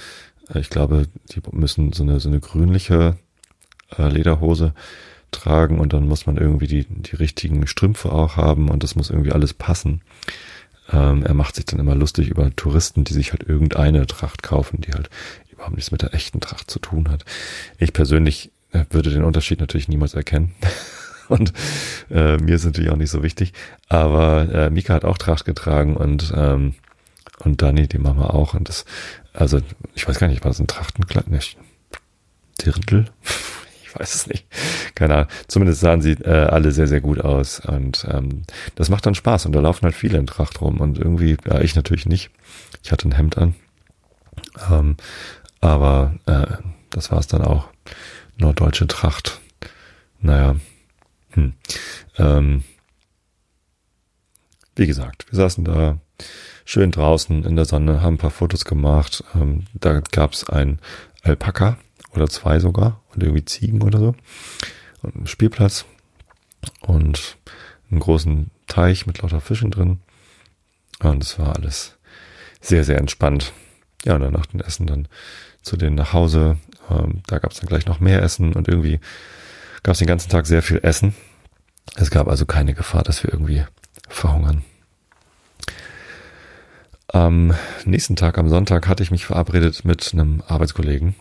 [0.53, 3.17] äh, ich glaube, die müssen so eine, so eine grünliche
[3.97, 4.73] äh, Lederhose
[5.31, 9.09] tragen und dann muss man irgendwie die, die richtigen Strümpfe auch haben und das muss
[9.09, 10.01] irgendwie alles passen.
[10.91, 14.81] Ähm, er macht sich dann immer lustig über Touristen, die sich halt irgendeine Tracht kaufen,
[14.81, 15.09] die halt
[15.51, 17.25] überhaupt nichts mit der echten Tracht zu tun hat.
[17.79, 20.53] Ich persönlich äh, würde den Unterschied natürlich niemals erkennen.
[21.27, 21.53] und
[22.11, 23.53] äh, mir ist natürlich auch nicht so wichtig.
[23.89, 26.75] Aber äh, Mika hat auch Tracht getragen und ähm,
[27.39, 28.53] und Dani, die Mama auch.
[28.53, 28.85] Und das,
[29.33, 29.59] also
[29.93, 31.27] ich weiß gar nicht, war das ein Trachtenkleid?
[31.27, 31.57] Nicht.
[33.95, 33.99] Dirndl?
[33.99, 34.45] weiß es nicht.
[34.95, 35.27] Keine Ahnung.
[35.47, 37.59] Zumindest sahen sie äh, alle sehr, sehr gut aus.
[37.59, 38.43] Und ähm,
[38.75, 39.45] das macht dann Spaß.
[39.45, 40.79] Und da laufen halt viele in Tracht rum.
[40.79, 42.29] Und irgendwie, ja, ich natürlich nicht.
[42.83, 43.55] Ich hatte ein Hemd an.
[44.69, 44.97] Ähm,
[45.61, 46.45] aber äh,
[46.89, 47.69] das war es dann auch.
[48.37, 49.39] Norddeutsche Tracht.
[50.19, 50.55] Naja.
[51.31, 51.53] Hm.
[52.17, 52.63] Ähm,
[54.75, 55.99] wie gesagt, wir saßen da
[56.65, 59.23] schön draußen in der Sonne, haben ein paar Fotos gemacht.
[59.35, 60.79] Ähm, da gab es ein
[61.23, 61.77] Alpaka,
[62.15, 64.15] oder zwei sogar und irgendwie Ziegen oder so.
[65.01, 65.85] Und einen Spielplatz
[66.81, 67.37] und
[67.91, 69.99] einen großen Teich mit lauter Fischen drin.
[70.99, 71.97] Und es war alles
[72.61, 73.53] sehr, sehr entspannt.
[74.03, 75.07] Ja, und dann nach dem Essen dann
[75.61, 76.57] zu denen nach Hause.
[76.89, 78.99] Ähm, da gab es dann gleich noch mehr Essen und irgendwie
[79.83, 81.15] gab es den ganzen Tag sehr viel Essen.
[81.95, 83.63] Es gab also keine Gefahr, dass wir irgendwie
[84.07, 84.63] verhungern.
[87.07, 87.53] Am
[87.85, 91.15] nächsten Tag, am Sonntag, hatte ich mich verabredet mit einem Arbeitskollegen.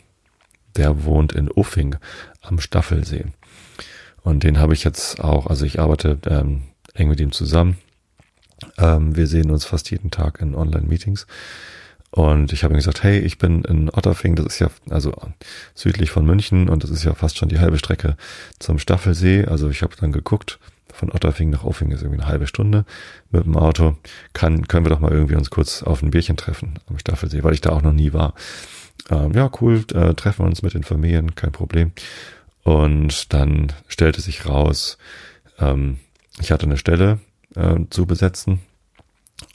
[0.77, 1.97] Der wohnt in Uffing
[2.43, 3.27] am Staffelsee.
[4.23, 6.63] Und den habe ich jetzt auch, also ich arbeite ähm,
[6.95, 7.77] eng mit ihm zusammen.
[8.79, 11.27] Ähm, wir sehen uns fast jeden Tag in Online-Meetings.
[12.11, 15.13] Und ich habe ihm gesagt, hey, ich bin in Otterfing, das ist ja also
[15.75, 18.17] südlich von München und das ist ja fast schon die halbe Strecke
[18.61, 19.47] zum Staffelsee.
[19.47, 20.61] Also ich habe dann geguckt,
[20.93, 22.85] von Otterfing nach Uffing ist irgendwie eine halbe Stunde
[23.33, 23.97] mit dem Auto.
[24.33, 27.53] Kann, können wir doch mal irgendwie uns kurz auf ein Bierchen treffen am Staffelsee, weil
[27.53, 28.35] ich da auch noch nie war.
[29.11, 31.93] Ähm, ja, cool, äh, treffen wir uns mit den Familien, kein Problem.
[32.63, 34.99] Und dann stellte sich raus,
[35.59, 35.99] ähm,
[36.41, 37.21] ich hatte eine Stelle
[37.55, 38.61] äh, zu besetzen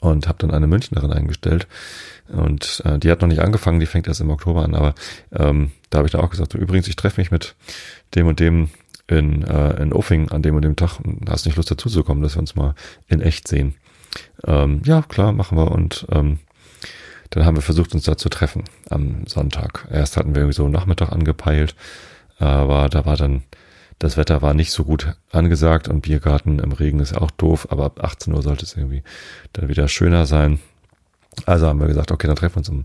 [0.00, 1.66] und habe dann eine Münchnerin eingestellt.
[2.28, 4.94] Und äh, die hat noch nicht angefangen, die fängt erst im Oktober an, aber
[5.32, 7.56] ähm, da habe ich dann auch gesagt, übrigens, ich treffe mich mit
[8.14, 8.70] dem und dem
[9.08, 12.36] in, äh, in Uffing an dem und dem Tag und hast nicht Lust dazuzukommen, dass
[12.36, 12.74] wir uns mal
[13.08, 13.74] in echt sehen.
[14.44, 15.72] Ähm, ja, klar, machen wir.
[15.72, 16.38] Und ähm,
[17.30, 19.86] dann haben wir versucht, uns da zu treffen am Sonntag.
[19.90, 21.74] Erst hatten wir irgendwie so Nachmittag angepeilt,
[22.38, 23.44] aber da war dann,
[23.98, 27.84] das Wetter war nicht so gut angesagt und Biergarten im Regen ist auch doof, aber
[27.84, 29.02] ab 18 Uhr sollte es irgendwie
[29.52, 30.58] dann wieder schöner sein.
[31.46, 32.84] Also haben wir gesagt, okay, dann treffen wir uns um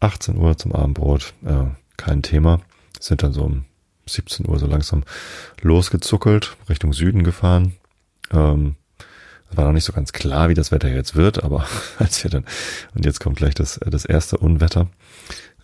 [0.00, 1.32] 18 Uhr zum Abendbrot.
[1.44, 2.60] Äh, kein Thema.
[2.98, 3.64] Sind dann so um
[4.06, 5.04] 17 Uhr so langsam
[5.62, 7.74] losgezuckelt, Richtung Süden gefahren.
[8.32, 8.76] Ähm,
[9.56, 11.66] war noch nicht so ganz klar, wie das Wetter jetzt wird, aber
[11.98, 12.44] als wir dann,
[12.94, 14.88] und jetzt kommt gleich das, das erste Unwetter.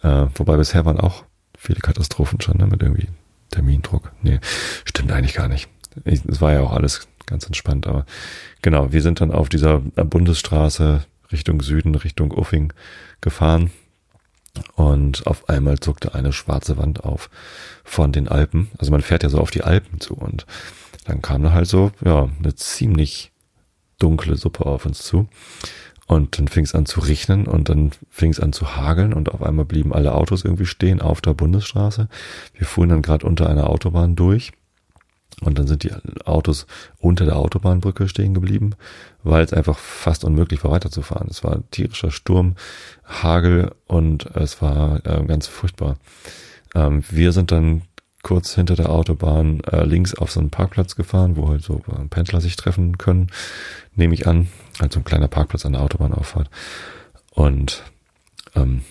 [0.03, 1.25] Äh, wobei bisher waren auch
[1.59, 3.09] viele Katastrophen schon, ne, mit irgendwie
[3.51, 4.13] Termindruck.
[4.23, 4.41] Nee,
[4.85, 5.69] stimmt eigentlich gar nicht.
[6.05, 8.07] Es war ja auch alles ganz entspannt, aber
[8.63, 12.73] genau, wir sind dann auf dieser Bundesstraße Richtung Süden, Richtung Uffing
[13.21, 13.71] gefahren
[14.75, 17.31] und auf einmal zuckte eine schwarze Wand auf
[17.85, 18.71] von den Alpen.
[18.79, 20.47] Also man fährt ja so auf die Alpen zu und
[21.05, 23.33] dann kam da halt so, ja, eine ziemlich
[24.01, 25.29] dunkle Suppe auf uns zu.
[26.07, 29.33] Und dann fing es an zu regnen und dann fing es an zu hageln und
[29.33, 32.09] auf einmal blieben alle Autos irgendwie stehen auf der Bundesstraße.
[32.53, 34.51] Wir fuhren dann gerade unter einer Autobahn durch
[35.41, 35.93] und dann sind die
[36.25, 36.67] Autos
[36.99, 38.75] unter der Autobahnbrücke stehen geblieben,
[39.23, 41.29] weil es einfach fast unmöglich war weiterzufahren.
[41.31, 42.57] Es war tierischer Sturm,
[43.05, 45.97] Hagel und es war äh, ganz furchtbar.
[46.75, 47.83] Ähm, wir sind dann
[48.23, 52.05] kurz hinter der Autobahn äh, links auf so einen Parkplatz gefahren, wo halt so äh,
[52.09, 53.31] Pendler sich treffen können,
[53.95, 54.49] nehme ich an.
[54.79, 56.51] Also ein kleiner Parkplatz an der Autobahnauffahrt.
[57.33, 57.83] Und
[58.55, 58.83] ähm,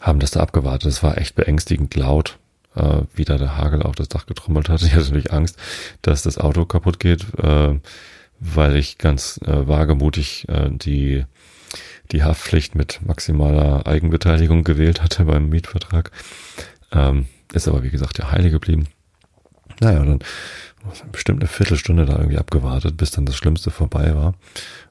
[0.00, 0.90] haben das da abgewartet.
[0.90, 2.38] Es war echt beängstigend laut
[2.74, 4.82] äh, wieder der Hagel auf das Dach getrommelt hat.
[4.82, 5.58] Ich hatte natürlich Angst,
[6.02, 7.78] dass das Auto kaputt geht, äh,
[8.40, 11.24] weil ich ganz äh, wagemutig äh, die
[12.12, 16.10] die Haftpflicht mit maximaler Eigenbeteiligung gewählt hatte beim Mietvertrag.
[16.90, 18.86] Ähm, ist aber wie gesagt ja heile geblieben.
[19.80, 20.20] Naja, dann
[21.12, 24.34] bestimmt eine Viertelstunde da irgendwie abgewartet, bis dann das Schlimmste vorbei war.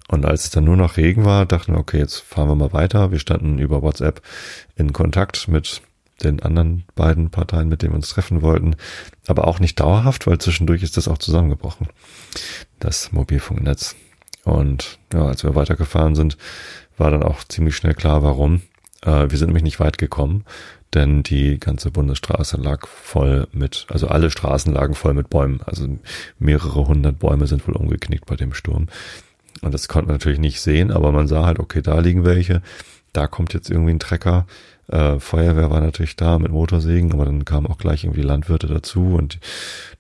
[0.07, 2.73] Und als es dann nur noch Regen war, dachten wir, okay, jetzt fahren wir mal
[2.73, 3.11] weiter.
[3.11, 4.21] Wir standen über WhatsApp
[4.75, 5.81] in Kontakt mit
[6.23, 8.75] den anderen beiden Parteien, mit denen wir uns treffen wollten,
[9.27, 11.87] aber auch nicht dauerhaft, weil zwischendurch ist das auch zusammengebrochen,
[12.79, 13.95] das Mobilfunknetz.
[14.43, 16.37] Und ja, als wir weitergefahren sind,
[16.97, 18.61] war dann auch ziemlich schnell klar, warum.
[19.03, 20.45] Äh, wir sind nämlich nicht weit gekommen,
[20.93, 25.59] denn die ganze Bundesstraße lag voll mit, also alle Straßen lagen voll mit Bäumen.
[25.65, 25.87] Also
[26.39, 28.87] mehrere hundert Bäume sind wohl umgeknickt bei dem Sturm.
[29.61, 32.61] Und das konnte man natürlich nicht sehen, aber man sah halt, okay, da liegen welche,
[33.11, 34.45] da kommt jetzt irgendwie ein Trecker,
[34.87, 39.15] äh, Feuerwehr war natürlich da mit Motorsägen, aber dann kamen auch gleich irgendwie Landwirte dazu
[39.15, 39.39] und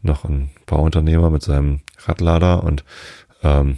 [0.01, 2.85] noch ein Bauunternehmer mit seinem Radlader und
[3.43, 3.77] ähm,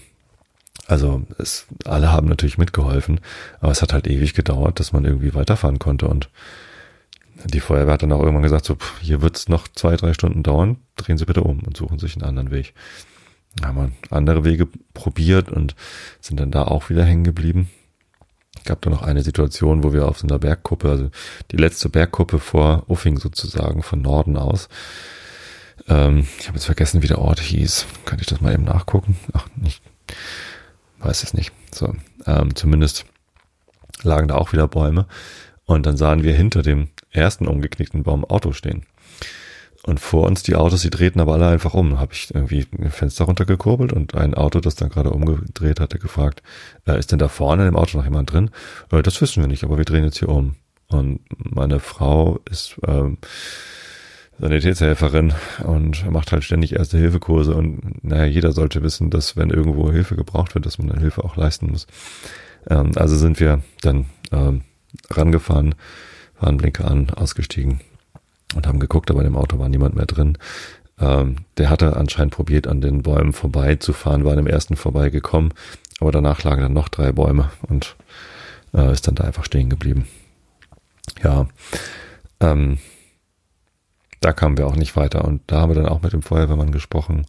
[0.86, 3.22] also es, alle haben natürlich mitgeholfen,
[3.60, 6.30] aber es hat halt ewig gedauert, dass man irgendwie weiterfahren konnte und
[7.46, 10.44] die Feuerwehr hat dann auch irgendwann gesagt, so, pff, hier wird's noch zwei, drei Stunden
[10.44, 12.74] dauern, drehen Sie bitte um und suchen sich einen anderen Weg.
[13.64, 15.76] Haben wir andere Wege probiert und
[16.22, 17.70] sind dann da auch wieder hängen geblieben
[18.66, 21.10] gab da noch eine Situation, wo wir auf so einer Bergkuppe, also
[21.52, 24.70] die letzte Bergkuppe vor Uffing sozusagen, von Norden aus.
[25.88, 27.86] Ähm, ich habe jetzt vergessen, wie der Ort hieß.
[28.06, 29.18] Könnte ich das mal eben nachgucken?
[29.34, 29.82] Ach, nicht.
[31.00, 31.52] Weiß es nicht.
[31.74, 33.06] So, ähm, zumindest
[34.04, 35.08] lagen da auch wieder Bäume.
[35.70, 38.88] Und dann sahen wir hinter dem ersten umgeknickten Baum Auto stehen.
[39.84, 42.00] Und vor uns die Autos, die drehten aber alle einfach um.
[42.00, 46.42] Habe ich irgendwie ein Fenster runtergekurbelt und ein Auto, das dann gerade umgedreht hatte, gefragt,
[46.88, 48.50] äh, ist denn da vorne im Auto noch jemand drin?
[48.92, 50.56] Äh, das wissen wir nicht, aber wir drehen jetzt hier um.
[50.88, 53.20] Und meine Frau ist ähm,
[54.40, 60.16] Sanitätshelferin und macht halt ständig Erste-Hilfe-Kurse und naja, jeder sollte wissen, dass wenn irgendwo Hilfe
[60.16, 61.86] gebraucht wird, dass man dann Hilfe auch leisten muss.
[62.68, 64.64] Ähm, also sind wir dann ähm,
[65.10, 65.76] rangefahren,
[66.40, 67.82] waren Blinker an, ausgestiegen
[68.56, 70.38] und haben geguckt, aber im Auto war niemand mehr drin.
[71.00, 75.54] Ähm, der hatte anscheinend probiert, an den Bäumen vorbeizufahren, war an dem ersten vorbeigekommen,
[76.00, 77.96] aber danach lagen dann noch drei Bäume und
[78.74, 80.08] äh, ist dann da einfach stehen geblieben.
[81.24, 81.48] Ja,
[82.40, 82.80] ähm,
[84.22, 86.72] da kamen wir auch nicht weiter und da haben wir dann auch mit dem Feuerwehrmann
[86.72, 87.26] gesprochen.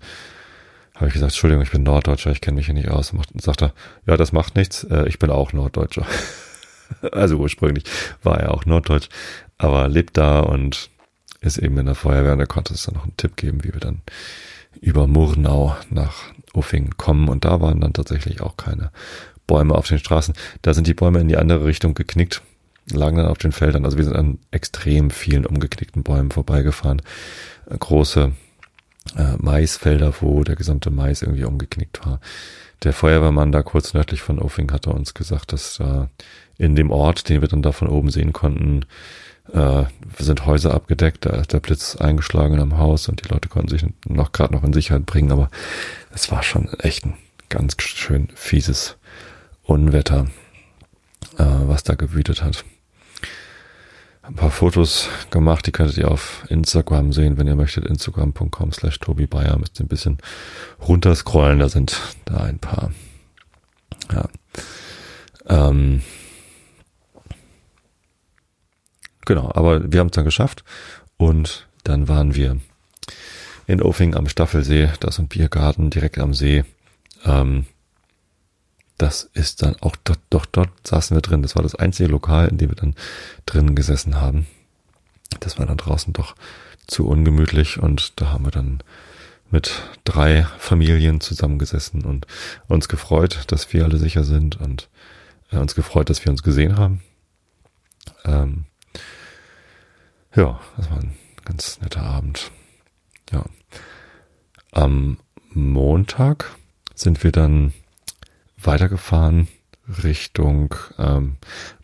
[0.94, 3.12] Habe ich gesagt, Entschuldigung, ich bin Norddeutscher, ich kenne mich hier nicht aus.
[3.12, 3.73] Und sagt er,
[4.07, 6.07] ja, das macht nichts, äh, ich bin auch Norddeutscher.
[7.12, 7.85] also ursprünglich
[8.22, 9.09] war er auch Norddeutsch,
[9.59, 10.90] aber lebt da und
[11.40, 13.72] ist eben in der Feuerwehr und er konnte es dann noch einen Tipp geben, wie
[13.72, 14.03] wir dann
[14.81, 16.14] über Murnau nach
[16.53, 18.90] Uffing kommen und da waren dann tatsächlich auch keine
[19.46, 20.35] Bäume auf den Straßen.
[20.62, 22.42] Da sind die Bäume in die andere Richtung geknickt,
[22.92, 23.85] lagen dann auf den Feldern.
[23.85, 27.03] Also wir sind an extrem vielen umgeknickten Bäumen vorbeigefahren.
[27.68, 28.33] Große
[29.16, 32.20] äh, Maisfelder, wo der gesamte Mais irgendwie umgeknickt war.
[32.83, 36.11] Der Feuerwehrmann da kurz nördlich von Uffing hatte uns gesagt, dass da
[36.61, 38.85] in dem Ort, den wir dann da von oben sehen konnten,
[39.53, 39.85] äh,
[40.18, 43.87] sind Häuser abgedeckt, da ist der Blitz eingeschlagen am Haus und die Leute konnten sich
[44.07, 45.51] noch gerade noch in Sicherheit bringen, aber
[46.12, 47.14] es war schon echt ein
[47.49, 48.99] ganz schön fieses
[49.62, 50.27] Unwetter,
[51.38, 52.62] äh, was da gewütet hat.
[54.23, 57.87] Ein paar Fotos gemacht, die könntet ihr auf Instagram sehen, wenn ihr möchtet.
[57.87, 59.27] Instagram.com slash Tobi.
[59.59, 60.18] Müsst ihr ein bisschen
[60.87, 62.92] runterscrollen, da sind da ein paar.
[64.12, 64.29] Ja.
[65.49, 66.03] Ähm,
[69.25, 70.65] genau, aber wir haben es dann geschafft
[71.17, 72.59] und dann waren wir
[73.67, 76.65] in Ofing am Staffelsee, das ist ein Biergarten direkt am See.
[77.25, 77.67] Ähm,
[78.99, 81.43] das ist dann auch dort, doch dort saßen wir drin.
[81.43, 82.95] Das war das einzige Lokal, in dem wir dann
[83.47, 84.47] drinnen gesessen haben.
[85.39, 86.35] Das war dann draußen doch
[86.87, 88.83] zu ungemütlich und da haben wir dann
[89.51, 92.27] mit drei Familien zusammengesessen und
[92.69, 94.89] uns gefreut, dass wir alle sicher sind und
[95.51, 97.03] äh, uns gefreut, dass wir uns gesehen haben.
[98.25, 98.65] Ähm,
[100.35, 102.51] ja, das war ein ganz netter Abend.
[103.33, 103.45] Ja.
[104.73, 105.19] Am
[105.53, 106.57] Montag
[106.95, 107.73] sind wir dann
[108.57, 109.49] weitergefahren
[110.05, 111.37] Richtung ähm,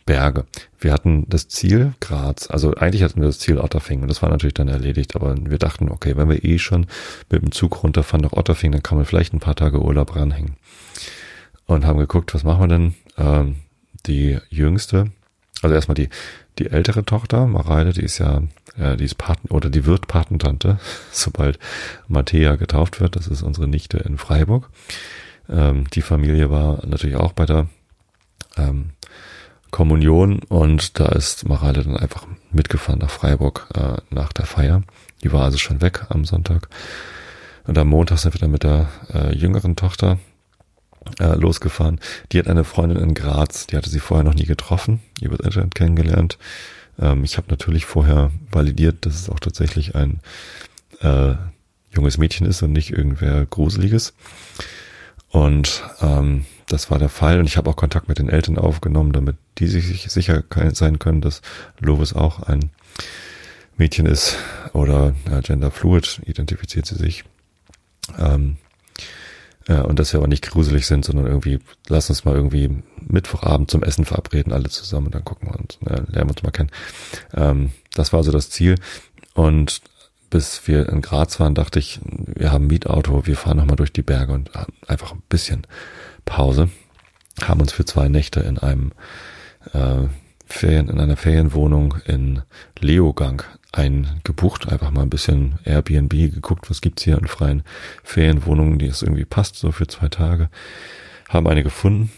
[0.05, 0.45] Berge.
[0.79, 4.29] Wir hatten das Ziel Graz, also eigentlich hatten wir das Ziel Otterfing und das war
[4.29, 6.87] natürlich dann erledigt, aber wir dachten, okay, wenn wir eh schon
[7.29, 10.55] mit dem Zug runterfahren nach Otterfing, dann kann man vielleicht ein paar Tage Urlaub ranhängen.
[11.65, 12.95] Und haben geguckt, was machen wir denn?
[13.17, 13.55] Ähm,
[14.05, 15.11] die jüngste,
[15.61, 16.09] also erstmal die,
[16.59, 18.43] die ältere Tochter, Mareile, die ist ja,
[18.77, 20.79] äh, die ist Paten, oder die wird Patentante,
[21.11, 21.59] sobald
[22.07, 23.15] Matthäa getauft wird.
[23.15, 24.69] Das ist unsere Nichte in Freiburg.
[25.49, 27.67] Ähm, die Familie war natürlich auch bei der
[28.57, 28.91] ähm,
[29.71, 34.81] Kommunion und da ist Mareile dann einfach mitgefahren nach Freiburg äh, nach der Feier.
[35.23, 36.69] Die war also schon weg am Sonntag.
[37.65, 40.19] Und am Montag sind wir dann mit der äh, jüngeren Tochter
[41.19, 41.99] äh, losgefahren.
[42.31, 45.47] Die hat eine Freundin in Graz, die hatte sie vorher noch nie getroffen, über das
[45.47, 46.37] Internet kennengelernt.
[46.99, 50.19] Ähm, ich habe natürlich vorher validiert, dass es auch tatsächlich ein
[51.01, 51.35] äh,
[51.91, 54.13] junges Mädchen ist und nicht irgendwer Gruseliges.
[55.29, 57.39] Und ähm, das war der Fall.
[57.39, 60.43] Und ich habe auch Kontakt mit den Eltern aufgenommen, damit die sich sicher
[60.73, 61.41] sein können, dass
[61.79, 62.71] Lovis auch ein
[63.77, 64.37] Mädchen ist
[64.73, 67.23] oder ja, Gender Fluid identifiziert sie sich.
[68.17, 68.57] Ähm,
[69.67, 73.69] ja, und dass wir aber nicht gruselig sind, sondern irgendwie, lass uns mal irgendwie Mittwochabend
[73.69, 76.51] zum Essen verabreden, alle zusammen, und dann gucken wir uns, äh, lernen wir uns mal
[76.51, 76.71] kennen.
[77.33, 78.75] Ähm, das war so das Ziel.
[79.33, 79.81] Und
[80.29, 84.01] bis wir in Graz waren, dachte ich, wir haben Mietauto, wir fahren nochmal durch die
[84.01, 85.67] Berge und haben einfach ein bisschen
[86.25, 86.69] Pause.
[87.41, 88.93] Haben uns für zwei Nächte in einem
[89.73, 90.07] äh,
[90.45, 92.41] Ferien, in einer Ferienwohnung in
[92.79, 93.43] Leogang
[93.77, 97.63] eingebucht, einfach mal ein bisschen Airbnb geguckt, was gibt's hier in freien
[98.03, 100.49] Ferienwohnungen, die es irgendwie passt, so für zwei Tage.
[101.29, 102.11] Haben eine gefunden,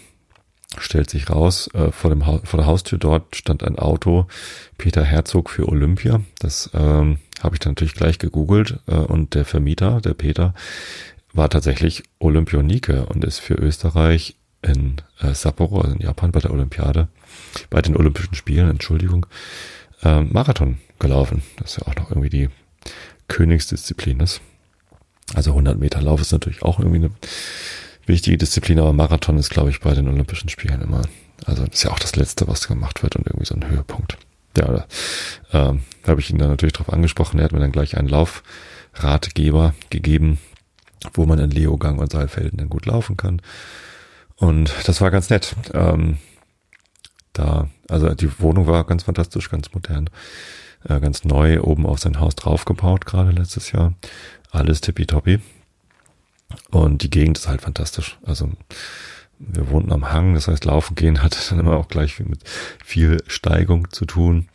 [0.77, 4.27] stellt sich raus, äh, vor, dem vor der Haustür dort stand ein Auto,
[4.77, 6.21] Peter Herzog für Olympia.
[6.39, 10.53] Das ähm, habe ich dann natürlich gleich gegoogelt äh, und der Vermieter, der Peter,
[11.33, 16.51] war tatsächlich Olympionike und ist für Österreich in äh, Sapporo, also in Japan bei der
[16.51, 17.07] Olympiade,
[17.69, 19.25] bei den Olympischen Spielen, Entschuldigung,
[20.03, 21.43] äh, Marathon gelaufen.
[21.57, 22.49] Das ist ja auch noch irgendwie die
[23.27, 24.41] Königsdisziplin ist.
[25.33, 27.11] Also 100 Meter Lauf ist natürlich auch irgendwie eine
[28.05, 31.03] wichtige Disziplin, aber Marathon ist, glaube ich, bei den Olympischen Spielen immer,
[31.45, 34.17] also ist ja auch das Letzte, was gemacht wird und irgendwie so ein Höhepunkt.
[34.57, 34.65] Ja,
[35.51, 37.37] da ähm, habe ich ihn dann natürlich darauf angesprochen.
[37.37, 40.39] Er hat mir dann gleich einen Laufratgeber gegeben,
[41.13, 43.41] wo man in Leogang und Saalfelden dann gut laufen kann.
[44.35, 45.55] Und das war ganz nett.
[45.73, 46.17] Ähm,
[47.33, 50.09] da, also die Wohnung war ganz fantastisch, ganz modern,
[50.87, 53.93] äh, ganz neu, oben auf sein Haus draufgebaut, gerade letztes Jahr.
[54.51, 55.39] Alles tippitoppi.
[56.71, 58.17] Und die Gegend ist halt fantastisch.
[58.23, 58.49] Also
[59.39, 62.41] wir wohnten am Hang, das heißt, laufen gehen hat dann immer auch gleich mit
[62.83, 64.49] viel Steigung zu tun.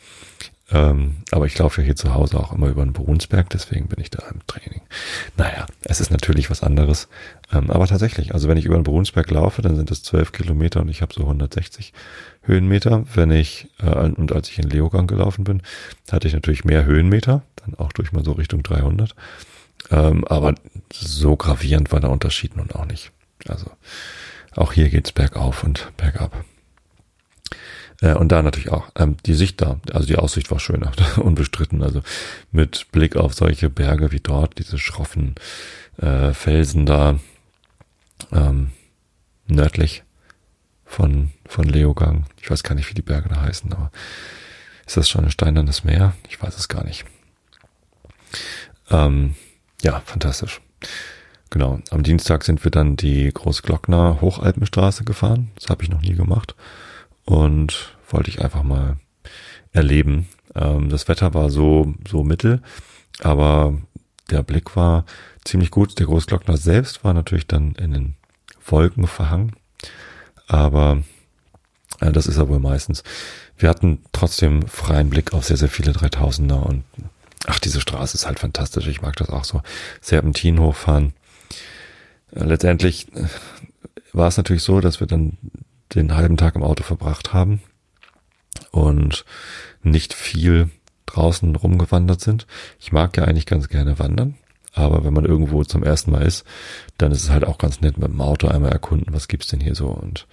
[0.71, 4.01] Ähm, aber ich laufe ja hier zu Hause auch immer über den Brunsberg, deswegen bin
[4.01, 4.81] ich da im Training.
[5.95, 7.07] Es ist natürlich was anderes.
[7.53, 10.81] Ähm, aber tatsächlich, also wenn ich über den Brunsberg laufe, dann sind es zwölf Kilometer
[10.81, 11.93] und ich habe so 160
[12.43, 13.05] Höhenmeter.
[13.15, 15.63] Wenn ich, äh, und als ich in Leogang gelaufen bin,
[16.11, 19.15] hatte ich natürlich mehr Höhenmeter, dann auch durch mal so Richtung 300.
[19.93, 20.57] Ähm, aber
[20.93, 23.13] so gravierend war der Unterschied nun auch nicht.
[23.47, 23.71] Also
[24.57, 26.45] auch hier geht's bergauf und bergab.
[28.05, 31.83] Äh, und da natürlich auch ähm, die Sicht da, also die Aussicht war schöner, unbestritten.
[31.83, 32.03] Also
[32.53, 35.35] mit Blick auf solche Berge wie dort, diese schroffen
[35.97, 37.19] äh, Felsen da
[38.31, 38.73] ähm,
[39.47, 40.05] nördlich
[40.85, 42.27] von, von Leogang.
[42.41, 43.91] Ich weiß gar nicht, wie die Berge da heißen, aber
[44.87, 46.15] ist das schon ein steinernes Meer?
[46.29, 47.07] Ich weiß es gar nicht.
[48.91, 49.35] Ähm,
[49.83, 50.61] ja, fantastisch.
[51.49, 51.81] Genau.
[51.91, 55.53] Am Dienstag sind wir dann die Großglockner Hochalpenstraße gefahren.
[55.55, 56.55] Das habe ich noch nie gemacht.
[57.25, 58.97] Und wollte ich einfach mal
[59.73, 60.29] erleben.
[60.55, 62.63] Ähm, das Wetter war so, so mittel,
[63.21, 63.77] aber
[64.31, 65.05] der Blick war
[65.45, 65.99] ziemlich gut.
[65.99, 68.15] Der Großglockner selbst war natürlich dann in den
[68.65, 69.53] Wolken verhangen.
[70.47, 71.03] Aber
[72.01, 73.03] äh, das ist aber meistens.
[73.59, 76.85] Wir hatten trotzdem freien Blick auf sehr, sehr viele 3000er und
[77.47, 78.87] ach, diese Straße ist halt fantastisch.
[78.87, 79.61] Ich mag das auch so.
[80.01, 81.15] Serpentin hochfahren.
[82.33, 83.27] Äh, letztendlich äh,
[84.13, 85.37] war es natürlich so, dass wir dann
[85.97, 87.61] den halben Tag im Auto verbracht haben
[88.71, 89.25] und
[89.83, 90.71] nicht viel
[91.07, 92.47] draußen rumgewandert sind.
[92.81, 94.35] Ich mag ja eigentlich ganz gerne wandern,
[94.73, 96.45] aber wenn man irgendwo zum ersten Mal ist,
[96.99, 99.61] dann ist es halt auch ganz nett mit dem Auto einmal erkunden, was gibt's denn
[99.61, 100.27] hier so und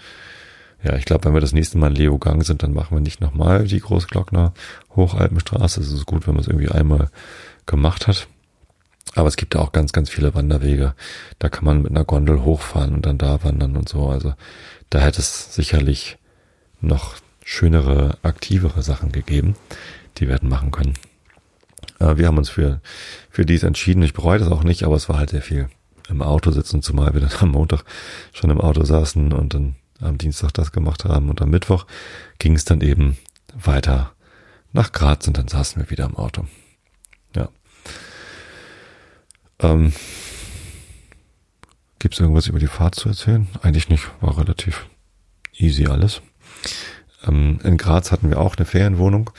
[0.83, 3.01] ja, ich glaube, wenn wir das nächste Mal in Leo Gang sind, dann machen wir
[3.01, 4.53] nicht nochmal die Großglockner
[4.95, 5.79] Hochalpenstraße.
[5.79, 7.09] Es ist gut, wenn man es irgendwie einmal
[7.67, 8.27] gemacht hat.
[9.13, 10.95] Aber es gibt ja auch ganz, ganz viele Wanderwege.
[11.37, 14.07] Da kann man mit einer Gondel hochfahren und dann da wandern und so.
[14.07, 14.33] Also
[14.89, 16.17] da hätte es sicherlich
[16.79, 19.55] noch schönere, aktivere Sachen gegeben,
[20.17, 20.93] die wir hätten machen können.
[21.99, 22.81] Äh, wir haben uns für,
[23.29, 24.03] für dies entschieden.
[24.03, 25.69] Ich bereue das auch nicht, aber es war halt sehr viel
[26.09, 27.83] im Auto sitzen, zumal wir dann am Montag
[28.33, 31.85] schon im Auto saßen und dann am Dienstag das gemacht haben und am Mittwoch
[32.39, 33.17] ging es dann eben
[33.53, 34.13] weiter
[34.73, 36.47] nach Graz und dann saßen wir wieder im Auto.
[37.35, 37.49] Ja.
[39.59, 39.93] Ähm,
[41.99, 43.47] Gibt es irgendwas über die Fahrt zu erzählen?
[43.61, 44.87] Eigentlich nicht, war relativ
[45.53, 46.21] easy alles.
[47.27, 49.29] Ähm, in Graz hatten wir auch eine Ferienwohnung,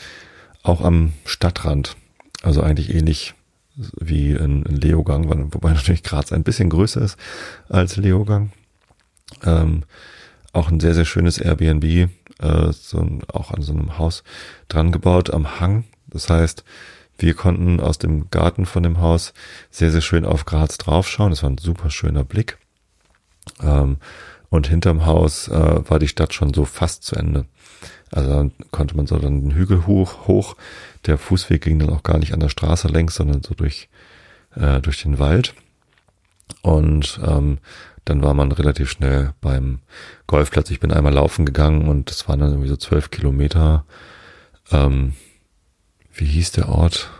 [0.62, 1.96] auch am Stadtrand.
[2.42, 3.34] Also eigentlich ähnlich
[3.74, 7.16] wie in, in Leogang, wobei natürlich Graz ein bisschen größer ist
[7.68, 8.52] als Leogang.
[9.44, 9.84] Ähm,
[10.52, 14.22] auch ein sehr, sehr schönes Airbnb, äh, so ein, auch an so einem Haus
[14.68, 15.84] dran gebaut am Hang.
[16.08, 16.64] Das heißt,
[17.18, 19.32] wir konnten aus dem Garten von dem Haus
[19.70, 21.30] sehr, sehr schön auf Graz draufschauen.
[21.30, 22.58] Das war ein super schöner Blick.
[23.60, 23.96] Ähm,
[24.50, 27.46] und hinterm Haus äh, war die Stadt schon so fast zu Ende.
[28.12, 30.56] Also dann konnte man so dann den Hügel hoch, hoch.
[31.06, 33.88] Der Fußweg ging dann auch gar nicht an der Straße längs, sondern so durch,
[34.54, 35.54] äh, durch den Wald.
[36.60, 37.58] Und ähm,
[38.04, 39.80] dann war man relativ schnell beim
[40.26, 40.70] Golfplatz.
[40.70, 43.84] Ich bin einmal laufen gegangen und das waren dann irgendwie so zwölf Kilometer.
[44.70, 45.14] Ähm,
[46.12, 47.10] wie hieß der Ort?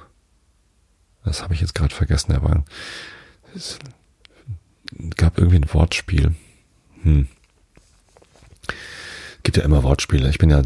[1.24, 2.64] Das habe ich jetzt gerade vergessen, aber
[3.54, 3.78] es
[5.16, 6.34] gab irgendwie ein Wortspiel.
[7.02, 7.28] Hm.
[9.42, 10.28] Gibt ja immer Wortspiele.
[10.28, 10.62] Ich bin ja,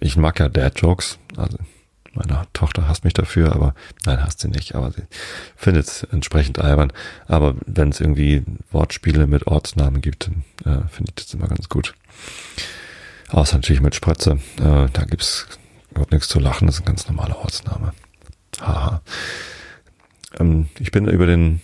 [0.00, 1.18] ich, mag ja Dad-Jokes.
[1.36, 1.58] Also
[2.14, 3.74] meine Tochter hasst mich dafür, aber
[4.06, 5.02] nein, hasst sie nicht, aber sie
[5.56, 6.92] findet es entsprechend albern.
[7.26, 11.68] Aber wenn es irgendwie Wortspiele mit Ortsnamen gibt, dann äh, finde ich das immer ganz
[11.68, 11.94] gut.
[13.30, 14.38] Außer natürlich mit Spritze.
[14.58, 15.48] Äh, da gibt's
[15.90, 17.92] überhaupt nichts zu lachen, das ist ein ganz normaler Ortsname.
[18.60, 19.02] Haha.
[20.38, 21.60] Ähm, ich bin über den,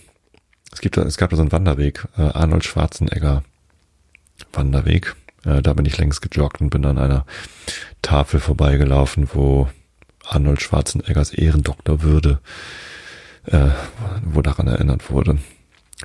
[0.71, 3.43] es gibt, es gab da so einen Wanderweg, äh, Arnold Schwarzenegger
[4.53, 5.15] Wanderweg.
[5.45, 7.25] Äh, da bin ich längst gejoggt und bin an einer
[8.01, 9.69] Tafel vorbeigelaufen, wo
[10.25, 12.39] Arnold Schwarzeneggers Ehrendoktorwürde,
[13.45, 13.69] äh,
[14.23, 15.39] wo daran erinnert wurde.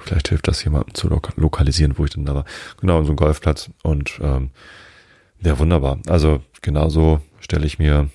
[0.03, 2.45] Vielleicht hilft das jemandem zu lo lokalisieren, wo ich denn da war.
[2.81, 4.51] Genau, so ein Golfplatz und ähm,
[5.41, 5.99] ja, wunderbar.
[6.07, 8.11] Also genauso stelle ich mir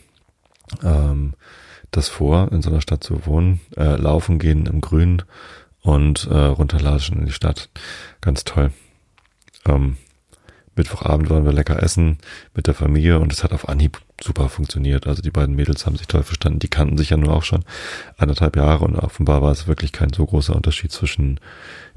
[0.83, 1.33] ähm,
[1.91, 5.23] das vor, in so einer Stadt zu wohnen, äh, laufen gehen im Grün
[5.81, 7.69] und äh, runterlatschen in die Stadt.
[8.21, 8.71] Ganz toll.
[9.65, 9.97] Ähm,
[10.81, 12.17] Mittwochabend waren wir lecker essen
[12.55, 15.05] mit der Familie und es hat auf Anhieb super funktioniert.
[15.05, 16.57] Also die beiden Mädels haben sich toll verstanden.
[16.57, 17.63] Die kannten sich ja nur auch schon
[18.17, 21.39] anderthalb Jahre und offenbar war es wirklich kein so großer Unterschied zwischen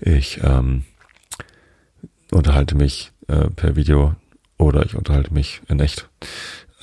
[0.00, 0.84] ich ähm,
[2.30, 4.16] unterhalte mich äh, per Video
[4.58, 6.10] oder ich unterhalte mich in echt.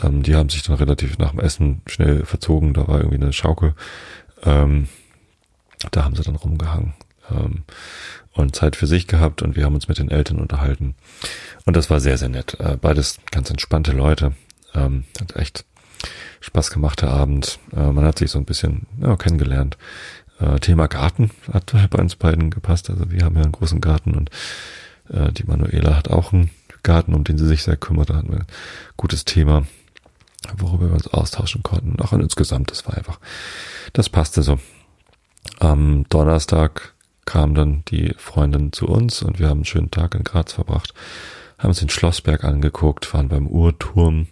[0.02, 2.74] Ähm, die haben sich dann relativ nach dem Essen schnell verzogen.
[2.74, 3.76] Da war irgendwie eine Schaukel.
[4.42, 4.88] Ähm,
[5.92, 6.96] da haben sie dann rumgehangen
[7.30, 7.64] ähm,
[8.34, 10.96] und Zeit für sich gehabt und wir haben uns mit den Eltern unterhalten.
[11.66, 12.60] Und das war sehr, sehr nett.
[12.60, 14.34] Äh, beides ganz entspannte Leute.
[14.74, 15.66] Ähm, hat echt
[16.40, 17.60] Spaß gemachter Abend.
[17.76, 19.78] Äh, man hat sich so ein bisschen ja, kennengelernt.
[20.40, 22.90] Äh, Thema Garten hat bei uns beiden gepasst.
[22.90, 24.30] Also wir haben ja einen großen Garten und
[25.10, 26.50] äh, die Manuela hat auch einen
[26.84, 28.10] Garten, um den sie sich sehr kümmert.
[28.10, 28.48] Da hatten wir ein
[28.98, 29.68] gutes Thema,
[30.58, 32.00] worüber wir uns austauschen konnten.
[32.02, 33.20] Auch insgesamt, das war einfach,
[33.94, 34.58] das passte so.
[35.60, 36.94] Am Donnerstag
[37.32, 40.94] kam dann die Freundin zu uns und wir haben einen schönen Tag in Graz verbracht,
[41.58, 44.28] haben uns den Schlossberg angeguckt, waren beim Uhrturm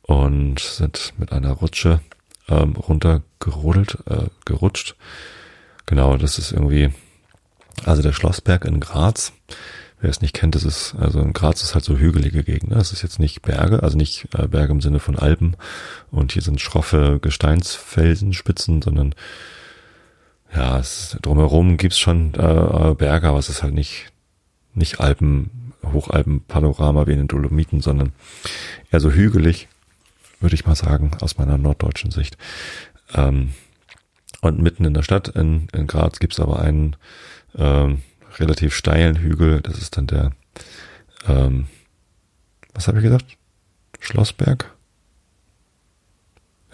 [0.00, 2.00] und sind mit einer Rutsche
[2.48, 4.96] ähm, runtergerodelt, äh, gerutscht.
[5.84, 6.88] Genau, das ist irgendwie,
[7.84, 9.34] also der Schlossberg in Graz.
[10.00, 12.70] Wer es nicht kennt, das ist, also in Graz ist halt so hügelige Gegend.
[12.70, 12.78] Ne?
[12.78, 15.54] Ist jetzt nicht Berge, also nicht äh, Berge im Sinne von Alpen.
[16.10, 19.14] Und hier sind schroffe Gesteinsfelsenspitzen, sondern
[20.54, 24.12] ja, es, drumherum gibt's schon äh, Berge, aber es ist halt nicht,
[24.74, 28.12] nicht Alpen, Hochalpen-Panorama wie in den Dolomiten, sondern
[28.90, 29.68] eher so hügelig
[30.40, 32.36] würde ich mal sagen, aus meiner norddeutschen Sicht.
[33.14, 33.54] Ähm,
[34.40, 36.96] und mitten in der Stadt in, in Graz gibt's aber einen
[37.56, 38.02] ähm,
[38.38, 39.60] relativ steilen Hügel.
[39.60, 40.32] Das ist dann der,
[41.26, 41.66] ähm,
[42.74, 43.36] was habe ich gesagt?
[44.00, 44.75] Schlossberg?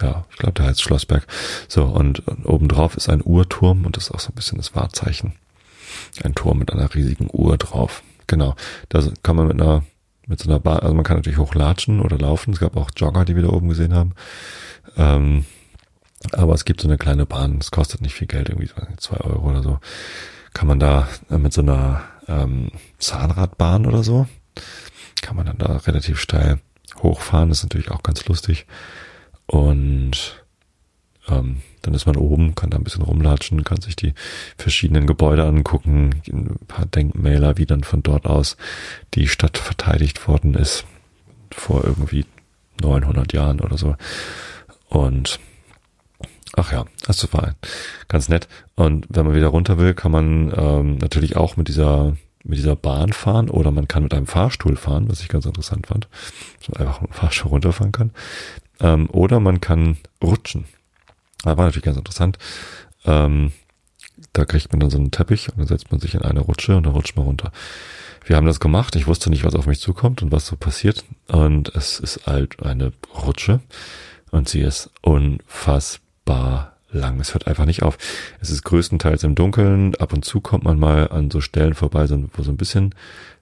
[0.03, 1.27] Ja, ich glaube, der heißt Schlossberg.
[1.69, 4.75] So, und, und obendrauf ist ein Uhrturm und das ist auch so ein bisschen das
[4.75, 5.35] Wahrzeichen.
[6.23, 8.03] Ein Turm mit einer riesigen Uhr drauf.
[8.27, 8.57] Genau.
[8.89, 9.83] Da kann man mit einer
[10.27, 12.53] mit so einer Bahn, also man kann natürlich hochlatschen oder laufen.
[12.53, 14.13] Es gab auch Jogger, die wir da oben gesehen haben.
[14.97, 15.45] Ähm,
[16.33, 19.51] aber es gibt so eine kleine Bahn, es kostet nicht viel Geld, irgendwie zwei Euro
[19.51, 19.79] oder so.
[20.55, 24.29] Kann man da äh, mit so einer ähm, Zahnradbahn oder so,
[25.21, 26.61] kann man dann da relativ steil
[27.03, 27.49] hochfahren.
[27.49, 28.67] Das ist natürlich auch ganz lustig.
[29.47, 30.45] Und
[31.29, 34.15] ähm, dann ist man oben, kann da ein bisschen rumlatschen, kann sich die
[34.57, 38.57] verschiedenen Gebäude angucken, ein paar Denkmäler, wie dann von dort aus
[39.15, 40.85] die Stadt verteidigt worden ist
[41.51, 42.25] vor irgendwie
[42.81, 43.97] 900 Jahren oder so.
[44.89, 45.39] Und
[46.57, 47.55] ach ja, das war
[48.09, 48.49] ganz nett.
[48.75, 52.75] Und wenn man wieder runter will, kann man ähm, natürlich auch mit dieser mit dieser
[52.75, 56.09] Bahn fahren oder man kann mit einem Fahrstuhl fahren, was ich ganz interessant fand,
[56.59, 58.11] dass man einfach mit dem Fahrstuhl runterfahren kann.
[58.83, 60.65] Ähm, oder man kann rutschen.
[61.45, 62.39] Das war natürlich ganz interessant.
[63.05, 63.53] Ähm,
[64.33, 66.77] da kriegt man dann so einen Teppich und dann setzt man sich in eine Rutsche
[66.77, 67.53] und dann rutscht man runter.
[68.25, 68.95] Wir haben das gemacht.
[68.97, 71.05] Ich wusste nicht, was auf mich zukommt und was so passiert.
[71.29, 73.61] Und es ist halt eine Rutsche
[74.31, 77.19] und sie ist unfassbar lang.
[77.21, 77.99] Es hört einfach nicht auf.
[78.41, 79.95] Es ist größtenteils im Dunkeln.
[79.97, 82.95] Ab und zu kommt man mal an so Stellen vorbei, wo so ein bisschen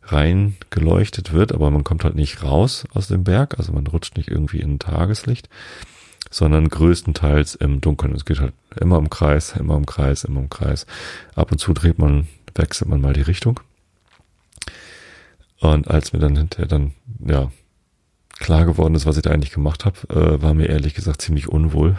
[0.04, 3.58] rein geleuchtet wird, aber man kommt halt nicht raus aus dem Berg.
[3.58, 5.48] Also man rutscht nicht irgendwie in Tageslicht
[6.30, 8.14] sondern größtenteils im Dunkeln.
[8.14, 10.86] Es geht halt immer im Kreis, immer im Kreis, immer im Kreis.
[11.34, 13.60] Ab und zu dreht man, wechselt man mal die Richtung.
[15.58, 17.50] Und als mir dann hinterher dann, ja,
[18.38, 21.48] klar geworden ist, was ich da eigentlich gemacht habe, äh, war mir ehrlich gesagt ziemlich
[21.48, 21.96] unwohl.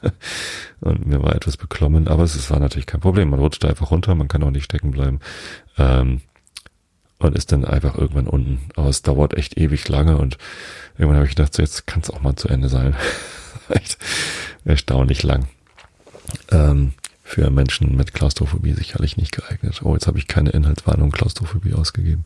[0.80, 3.30] und mir war etwas beklommen, aber es war natürlich kein Problem.
[3.30, 5.20] Man rutscht einfach runter, man kann auch nicht stecken bleiben.
[5.76, 6.22] Ähm,
[7.18, 8.60] und ist dann einfach irgendwann unten.
[8.76, 10.38] Aber es dauert echt ewig lange und
[10.96, 12.94] irgendwann habe ich gedacht, so jetzt kann es auch mal zu Ende sein.
[13.68, 13.98] echt
[14.64, 15.48] erstaunlich lang.
[16.50, 16.92] Ähm,
[17.24, 19.82] für Menschen mit Klaustrophobie sicherlich nicht geeignet.
[19.82, 22.24] Oh, jetzt habe ich keine Inhaltswarnung Klaustrophobie ausgegeben.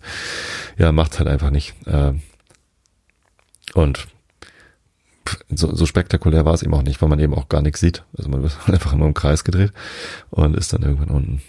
[0.79, 1.75] Ja, macht's halt einfach nicht.
[1.87, 2.23] Ähm,
[3.75, 4.07] und
[5.51, 8.05] so, so spektakulär war es eben auch nicht, weil man eben auch gar nichts sieht.
[8.17, 9.73] Also man wird einfach nur im Kreis gedreht
[10.31, 11.43] und ist dann irgendwann unten.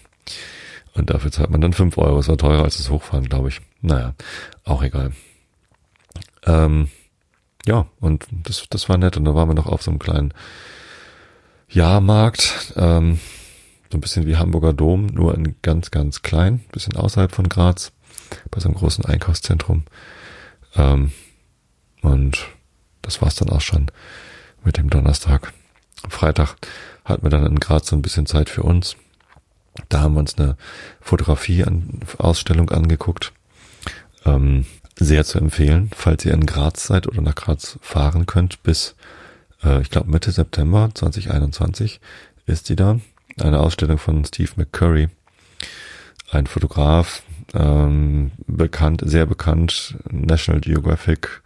[0.94, 2.18] Und dafür zahlt man dann fünf Euro.
[2.18, 3.60] Es war teurer als das Hochfahren, glaube ich.
[3.82, 4.14] Naja,
[4.64, 5.12] auch egal.
[6.44, 6.88] Ähm,
[7.66, 9.16] ja, und das, das war nett.
[9.16, 10.32] Und da waren wir noch auf so einem kleinen
[11.68, 13.18] Jahrmarkt, ähm,
[13.90, 17.92] so ein bisschen wie Hamburger Dom, nur in ganz, ganz klein, bisschen außerhalb von Graz,
[18.50, 19.84] bei so einem großen Einkaufszentrum.
[20.76, 21.12] Ähm,
[22.02, 22.46] und
[23.04, 23.90] das war's dann auch schon
[24.64, 25.52] mit dem Donnerstag.
[26.08, 26.56] Freitag
[27.04, 28.96] hatten wir dann in Graz so ein bisschen Zeit für uns.
[29.88, 30.56] Da haben wir uns eine
[31.00, 33.32] Fotografie-Ausstellung angeguckt.
[34.24, 38.62] Ähm, sehr zu empfehlen, falls ihr in Graz seid oder nach Graz fahren könnt.
[38.62, 38.94] Bis,
[39.62, 42.00] äh, ich glaube, Mitte September 2021
[42.46, 43.00] ist die da.
[43.40, 45.08] Eine Ausstellung von Steve McCurry,
[46.30, 47.23] ein Fotograf,
[47.54, 51.42] ähm, bekannt, sehr bekannt, National Geographic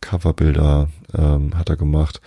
[0.00, 2.20] Coverbilder ähm, hat er gemacht.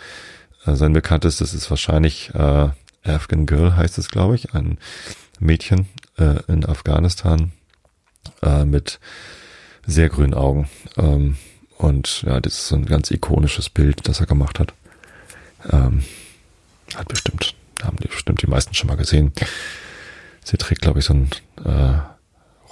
[0.65, 2.69] Äh, sein bekanntestes ist wahrscheinlich äh,
[3.03, 4.77] Afghan Girl heißt es, glaube ich, ein
[5.39, 7.51] Mädchen äh, in Afghanistan
[8.41, 8.99] äh, mit
[9.85, 10.69] sehr grünen Augen.
[10.97, 11.37] Ähm,
[11.77, 14.73] und ja, das ist so ein ganz ikonisches Bild, das er gemacht hat.
[15.71, 16.03] Ähm,
[16.95, 19.31] hat bestimmt, haben die bestimmt die meisten schon mal gesehen.
[20.43, 21.29] Sie trägt, glaube ich, so ein
[21.63, 21.99] äh,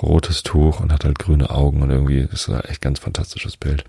[0.01, 3.83] rotes Tuch und hat halt grüne Augen und irgendwie ist das echt ganz fantastisches Bild.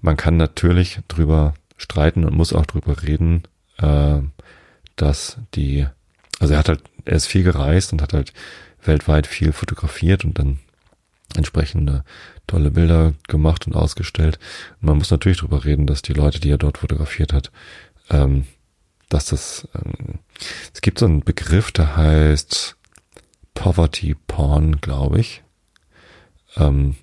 [0.00, 3.42] Man kann natürlich drüber streiten und muss auch drüber reden,
[3.78, 4.18] äh,
[4.96, 5.86] dass die,
[6.40, 8.32] also er hat halt, er ist viel gereist und hat halt
[8.84, 10.58] weltweit viel fotografiert und dann
[11.36, 12.04] entsprechende
[12.46, 14.38] tolle Bilder gemacht und ausgestellt.
[14.80, 17.50] Und man muss natürlich drüber reden, dass die Leute, die er dort fotografiert hat,
[18.10, 18.46] ähm,
[19.08, 20.18] dass das, ähm,
[20.74, 22.76] es gibt so einen Begriff, der heißt
[23.54, 25.42] Poverty Porn, glaube ich,
[26.56, 26.96] ähm,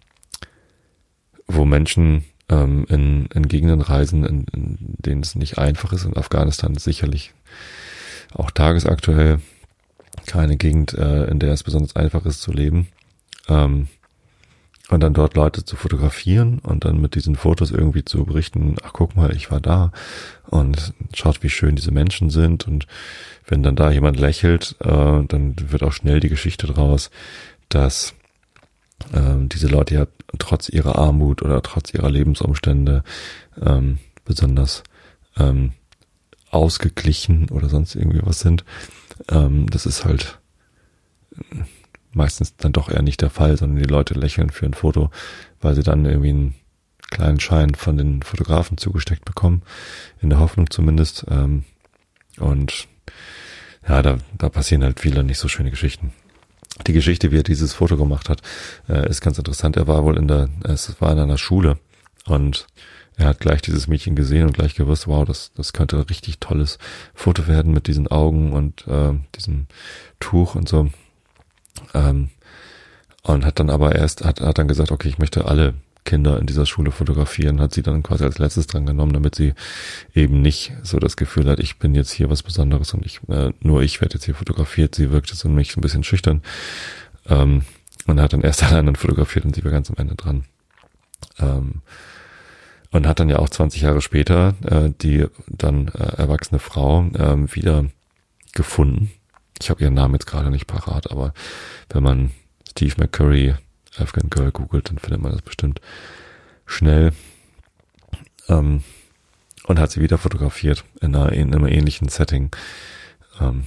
[1.47, 6.05] wo Menschen ähm, in, in Gegenden reisen, in, in denen es nicht einfach ist.
[6.05, 7.33] Und Afghanistan ist sicherlich
[8.33, 9.39] auch tagesaktuell
[10.25, 12.87] keine Gegend, äh, in der es besonders einfach ist zu leben.
[13.47, 13.87] Ähm,
[14.89, 18.93] und dann dort Leute zu fotografieren und dann mit diesen Fotos irgendwie zu berichten, ach
[18.93, 19.91] guck mal, ich war da
[20.47, 22.87] und schaut, wie schön diese Menschen sind und
[23.45, 27.11] wenn dann da jemand lächelt, äh, dann wird auch schnell die Geschichte draus,
[27.69, 28.15] dass
[29.13, 33.03] äh, diese Leute ja trotz ihrer Armut oder trotz ihrer Lebensumstände
[33.61, 34.83] ähm, besonders
[35.37, 35.73] ähm,
[36.51, 38.65] ausgeglichen oder sonst irgendwie was sind.
[39.29, 40.39] Ähm, das ist halt
[42.13, 45.11] meistens dann doch eher nicht der Fall, sondern die Leute lächeln für ein Foto,
[45.61, 46.55] weil sie dann irgendwie einen
[47.09, 49.63] kleinen Schein von den Fotografen zugesteckt bekommen,
[50.21, 51.25] in der Hoffnung zumindest.
[51.29, 51.65] Ähm,
[52.37, 52.87] und
[53.87, 56.13] ja, da, da passieren halt viele nicht so schöne Geschichten.
[56.87, 58.41] Die Geschichte, wie er dieses Foto gemacht hat,
[58.87, 59.75] äh, ist ganz interessant.
[59.75, 61.77] Er war wohl in der, es war in einer Schule
[62.25, 62.67] und
[63.17, 66.39] er hat gleich dieses Mädchen gesehen und gleich gewusst, wow, das, das könnte ein richtig
[66.39, 66.77] tolles
[67.13, 69.67] Foto werden mit diesen Augen und äh, diesem
[70.21, 70.89] Tuch und so.
[71.93, 72.29] Ähm,
[73.23, 75.75] und hat dann aber erst, hat, hat dann gesagt, okay, ich möchte alle
[76.05, 79.53] Kinder in dieser Schule fotografieren, hat sie dann quasi als letztes dran genommen, damit sie
[80.15, 83.51] eben nicht so das Gefühl hat, ich bin jetzt hier was Besonderes und ich, äh,
[83.59, 84.95] nur ich werde jetzt hier fotografiert.
[84.95, 86.41] Sie wirkte so mich ein bisschen schüchtern.
[87.27, 87.63] Ähm,
[88.07, 90.45] und hat dann erst alle anderen fotografiert und sie war ganz am Ende dran.
[91.37, 91.81] Ähm,
[92.91, 97.53] und hat dann ja auch 20 Jahre später äh, die dann äh, erwachsene Frau äh,
[97.53, 97.85] wieder
[98.53, 99.11] gefunden
[99.61, 101.33] ich habe ihren Namen jetzt gerade nicht parat, aber
[101.89, 102.31] wenn man
[102.69, 103.55] Steve McCurry
[103.97, 105.81] Afghan Girl googelt, dann findet man das bestimmt
[106.65, 107.11] schnell.
[108.47, 108.83] Ähm,
[109.65, 112.49] und hat sie wieder fotografiert in, einer, in einem ähnlichen Setting.
[113.39, 113.65] Ähm,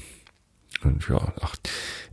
[0.82, 1.54] und ja, ach,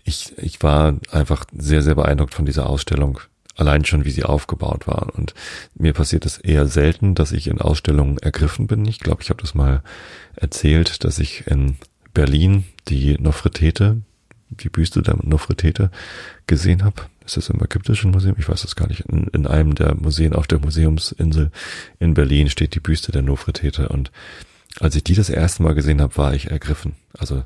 [0.04, 3.20] ich, ich war einfach sehr, sehr beeindruckt von dieser Ausstellung.
[3.56, 5.14] Allein schon, wie sie aufgebaut war.
[5.16, 5.34] Und
[5.74, 8.86] mir passiert es eher selten, dass ich in Ausstellungen ergriffen bin.
[8.86, 9.82] Ich glaube, ich habe das mal
[10.36, 11.78] erzählt, dass ich in
[12.14, 14.02] Berlin die Nofretete,
[14.50, 15.92] die Büste der Nofretete
[16.48, 17.04] gesehen habe.
[17.26, 18.36] Ist das im Ägyptischen Museum?
[18.40, 19.02] Ich weiß es gar nicht.
[19.02, 21.52] In, in, einem der Museen auf der Museumsinsel
[22.00, 23.90] in Berlin steht die Büste der Nofretete.
[23.90, 24.12] Und
[24.80, 26.96] als ich die das erste Mal gesehen habe, war ich ergriffen.
[27.18, 27.44] Also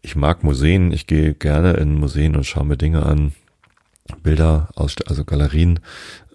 [0.00, 3.32] ich mag Museen, ich gehe gerne in Museen und schaue mir Dinge an,
[4.22, 5.80] Bilder, also Galerien,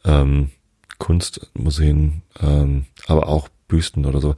[0.06, 0.52] ähm,
[1.00, 4.36] Kunstmuseen, ähm, aber auch Büsten oder so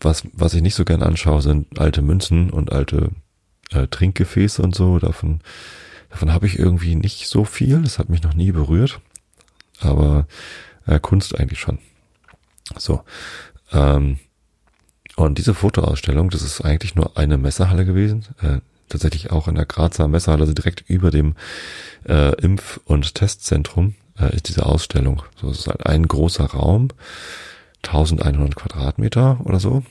[0.00, 3.10] was, was ich nicht so gern anschaue, sind alte Münzen und alte
[3.70, 4.98] äh, Trinkgefäße und so.
[4.98, 5.40] Davon,
[6.10, 7.82] davon habe ich irgendwie nicht so viel.
[7.82, 9.00] Das hat mich noch nie berührt.
[9.80, 10.26] Aber
[10.86, 11.78] äh, Kunst eigentlich schon.
[12.76, 13.02] So.
[13.72, 14.18] Ähm,
[15.16, 18.24] und diese Fotoausstellung, das ist eigentlich nur eine Messerhalle gewesen.
[18.40, 21.34] Äh, tatsächlich auch in der Grazer Messerhalle, also direkt über dem
[22.04, 25.22] äh, Impf- und Testzentrum äh, ist diese Ausstellung.
[25.40, 26.88] So, es ist halt ein großer Raum
[27.84, 29.82] 1100 Quadratmeter oder so.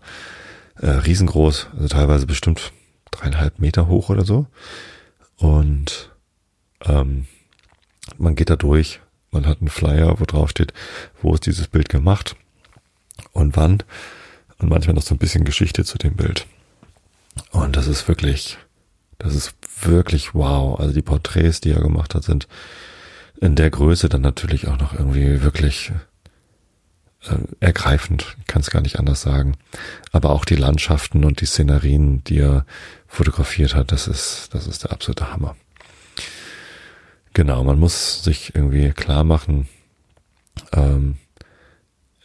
[0.77, 2.73] Äh, riesengroß, also teilweise bestimmt
[3.11, 4.47] dreieinhalb Meter hoch oder so.
[5.41, 6.11] Und
[6.85, 7.27] ähm,
[8.19, 10.73] man geht da durch, man hat einen Flyer, wo drauf steht,
[11.23, 12.37] wo ist dieses Bild gemacht
[13.33, 13.83] und wann.
[14.59, 16.47] Und manchmal noch so ein bisschen Geschichte zu dem Bild.
[17.51, 18.59] Und das ist wirklich,
[19.19, 20.79] das ist wirklich wow.
[20.79, 22.47] Also die Porträts, die er gemacht hat, sind
[23.41, 25.93] in der Größe dann natürlich auch noch irgendwie wirklich
[27.61, 28.37] ergreifend.
[28.41, 29.57] Ich kann es gar nicht anders sagen.
[30.13, 32.65] Aber auch die Landschaften und die Szenerien, die er
[33.07, 35.57] fotografiert hat, das ist, das ist der absolute Hammer.
[37.33, 39.69] Genau, man muss sich irgendwie klar machen,
[40.73, 41.19] ähm,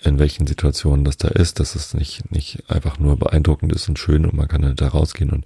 [0.02, 4.00] in welchen Situationen das da ist, dass es nicht, nicht einfach nur beeindruckend ist und
[4.00, 5.46] schön und man kann da rausgehen und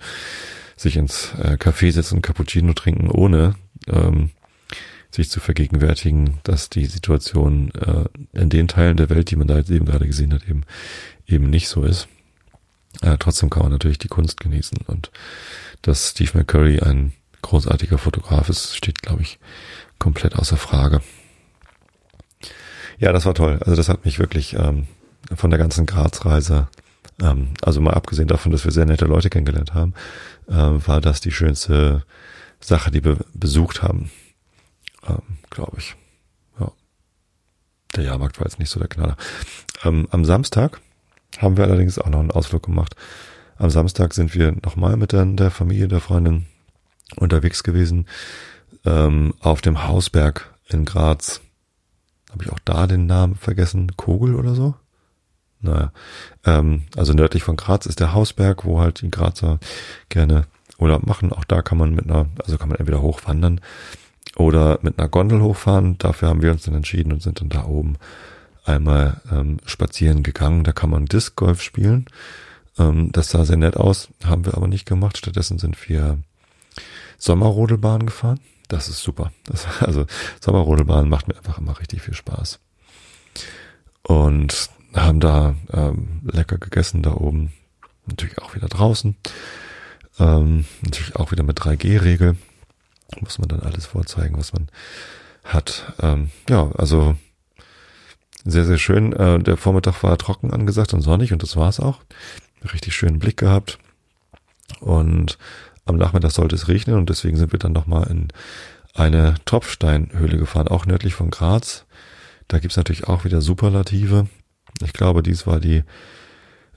[0.75, 3.55] sich ins äh, Café setzen Cappuccino trinken, ohne
[3.87, 4.31] ähm,
[5.11, 8.05] sich zu vergegenwärtigen, dass die Situation äh,
[8.39, 10.63] in den Teilen der Welt, die man da jetzt eben gerade gesehen hat, eben
[11.25, 12.07] eben nicht so ist.
[13.01, 15.11] Äh, trotzdem kann man natürlich die Kunst genießen und
[15.81, 19.39] dass Steve McCurry ein großartiger Fotograf ist, steht, glaube ich,
[19.97, 21.01] komplett außer Frage.
[22.97, 23.59] Ja, das war toll.
[23.61, 24.87] Also das hat mich wirklich ähm,
[25.33, 26.67] von der ganzen Graz-Reise,
[27.21, 29.93] ähm, also mal abgesehen davon, dass wir sehr nette Leute kennengelernt haben,
[30.47, 32.03] äh, war das die schönste
[32.59, 34.11] Sache, die wir besucht haben,
[35.09, 35.95] ähm, glaube ich.
[36.59, 36.71] Ja.
[37.95, 39.17] Der Jahrmarkt war jetzt nicht so der Knaller.
[39.83, 40.79] Ähm, am Samstag
[41.37, 42.95] haben wir allerdings auch noch einen Ausflug gemacht.
[43.57, 46.45] Am Samstag sind wir nochmal mit der, der Familie der Freundin
[47.15, 48.07] unterwegs gewesen
[48.85, 51.41] ähm, auf dem Hausberg in Graz.
[52.31, 53.95] Habe ich auch da den Namen vergessen?
[53.97, 54.75] Kogel oder so?
[55.61, 55.91] Naja,
[56.45, 59.59] ähm, also nördlich von Graz ist der Hausberg, wo halt die Grazer
[60.07, 60.45] gerne
[60.77, 61.33] Urlaub machen.
[61.33, 63.59] Auch da kann man mit einer, also kann man entweder hochwandern
[64.35, 65.97] oder mit einer Gondel hochfahren.
[65.97, 67.97] Dafür haben wir uns dann entschieden und sind dann da oben
[68.65, 70.63] einmal ähm, spazieren gegangen.
[70.63, 72.05] Da kann man Disc Golf spielen.
[72.77, 75.17] Ähm, das sah sehr nett aus, haben wir aber nicht gemacht.
[75.17, 76.19] Stattdessen sind wir
[77.17, 78.39] Sommerrodelbahn gefahren.
[78.67, 79.31] Das ist super.
[79.45, 80.05] Das, also
[80.39, 82.59] Sommerrodelbahn macht mir einfach immer richtig viel Spaß.
[84.03, 87.53] Und haben da ähm, lecker gegessen da oben.
[88.07, 89.15] Natürlich auch wieder draußen.
[90.19, 92.37] Ähm, natürlich auch wieder mit 3G-Regel.
[93.21, 94.67] Muss man dann alles vorzeigen, was man
[95.43, 95.93] hat.
[96.01, 97.15] Ähm, ja, also
[98.45, 99.13] sehr, sehr schön.
[99.13, 101.99] Äh, der Vormittag war trocken angesagt und sonnig und das war's auch.
[102.73, 103.79] Richtig schönen Blick gehabt.
[104.79, 105.37] Und
[105.85, 108.27] am Nachmittag sollte es regnen und deswegen sind wir dann nochmal in
[108.93, 111.85] eine Tropfsteinhöhle gefahren, auch nördlich von Graz.
[112.47, 114.27] Da gibt's natürlich auch wieder Superlative.
[114.83, 115.83] Ich glaube, dies war die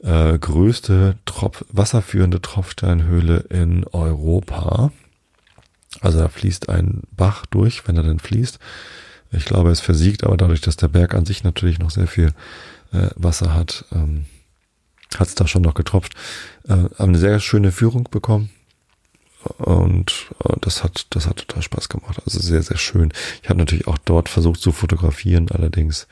[0.03, 4.93] äh, größte Tropf wasserführende Tropfsteinhöhle in Europa.
[6.01, 8.59] Also da fließt ein Bach durch, wenn er denn fließt.
[9.33, 12.33] Ich glaube, es versiegt, aber dadurch, dass der Berg an sich natürlich noch sehr viel
[12.93, 14.27] äh, Wasser hat, ähm,
[15.17, 16.15] hat es da schon noch getropft.
[16.69, 18.51] Äh, haben eine sehr schöne Führung bekommen.
[19.59, 22.21] Und äh, das hat, das hat total Spaß gemacht.
[22.25, 23.13] Also sehr, sehr schön.
[23.43, 26.07] Ich habe natürlich auch dort versucht zu fotografieren, allerdings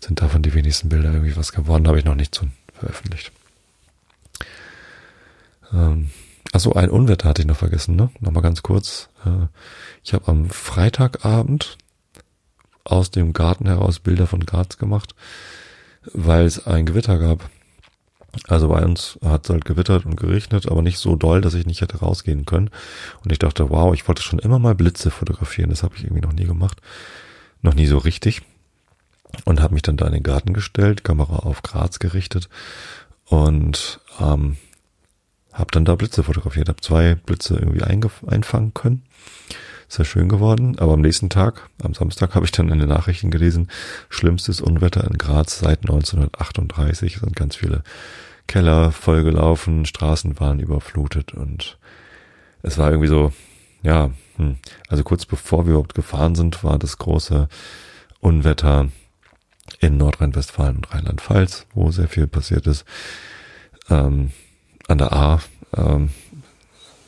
[0.00, 3.32] sind davon die wenigsten Bilder irgendwie was geworden, habe ich noch nicht so veröffentlicht.
[5.72, 6.10] Ähm,
[6.52, 8.10] achso, ein Unwetter hatte ich noch vergessen, ne?
[8.20, 9.08] Nochmal ganz kurz.
[9.24, 9.46] Äh,
[10.02, 11.78] ich habe am Freitagabend
[12.84, 15.14] aus dem Garten heraus Bilder von Graz gemacht,
[16.12, 17.48] weil es ein Gewitter gab.
[18.46, 21.66] Also bei uns hat es halt gewittert und geregnet, aber nicht so doll, dass ich
[21.66, 22.70] nicht hätte rausgehen können.
[23.24, 25.70] Und ich dachte, wow, ich wollte schon immer mal Blitze fotografieren.
[25.70, 26.80] Das habe ich irgendwie noch nie gemacht.
[27.60, 28.42] Noch nie so richtig.
[29.44, 32.48] Und habe mich dann da in den Garten gestellt, Kamera auf Graz gerichtet
[33.26, 34.56] und ähm,
[35.52, 36.68] habe dann da Blitze fotografiert.
[36.68, 39.02] Habe zwei Blitze irgendwie einfangen können.
[39.88, 40.78] Sehr schön geworden.
[40.78, 43.68] Aber am nächsten Tag, am Samstag, habe ich dann in den Nachrichten gelesen,
[44.08, 47.16] schlimmstes Unwetter in Graz seit 1938.
[47.16, 47.82] Es sind ganz viele
[48.46, 51.78] Keller vollgelaufen, Straßen waren überflutet und
[52.62, 53.32] es war irgendwie so,
[53.82, 54.56] ja, hm.
[54.88, 57.48] also kurz bevor wir überhaupt gefahren sind, war das große
[58.18, 58.88] Unwetter
[59.78, 62.84] in Nordrhein-Westfalen und Rheinland-Pfalz, wo sehr viel passiert ist.
[63.88, 64.32] Ähm,
[64.90, 65.40] an der A
[65.76, 66.10] ähm,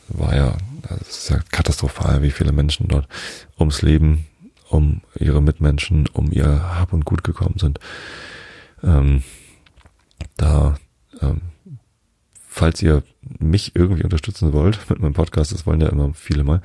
[0.09, 0.57] war ja
[1.01, 3.09] es ist ja katastrophal, wie viele Menschen dort
[3.59, 4.27] ums Leben,
[4.69, 7.79] um ihre Mitmenschen, um ihr Hab und Gut gekommen sind.
[8.83, 9.23] Ähm,
[10.37, 10.77] da,
[11.21, 11.43] ähm,
[12.49, 13.03] falls ihr
[13.39, 16.63] mich irgendwie unterstützen wollt mit meinem Podcast, das wollen ja immer viele mal,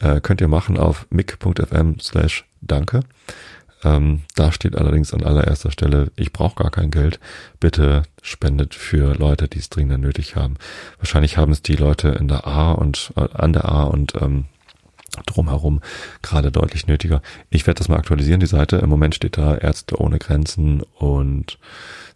[0.00, 3.00] äh, könnt ihr machen auf mic.fm slash danke.
[3.86, 7.20] Ähm, da steht allerdings an allererster Stelle, ich brauche gar kein Geld.
[7.60, 10.56] Bitte spendet für Leute, die es dringend nötig haben.
[10.98, 14.46] Wahrscheinlich haben es die Leute in der A und äh, an der A und ähm,
[15.24, 15.80] drumherum
[16.20, 17.22] gerade deutlich nötiger.
[17.48, 18.78] Ich werde das mal aktualisieren, die Seite.
[18.78, 21.58] Im Moment steht da Ärzte ohne Grenzen und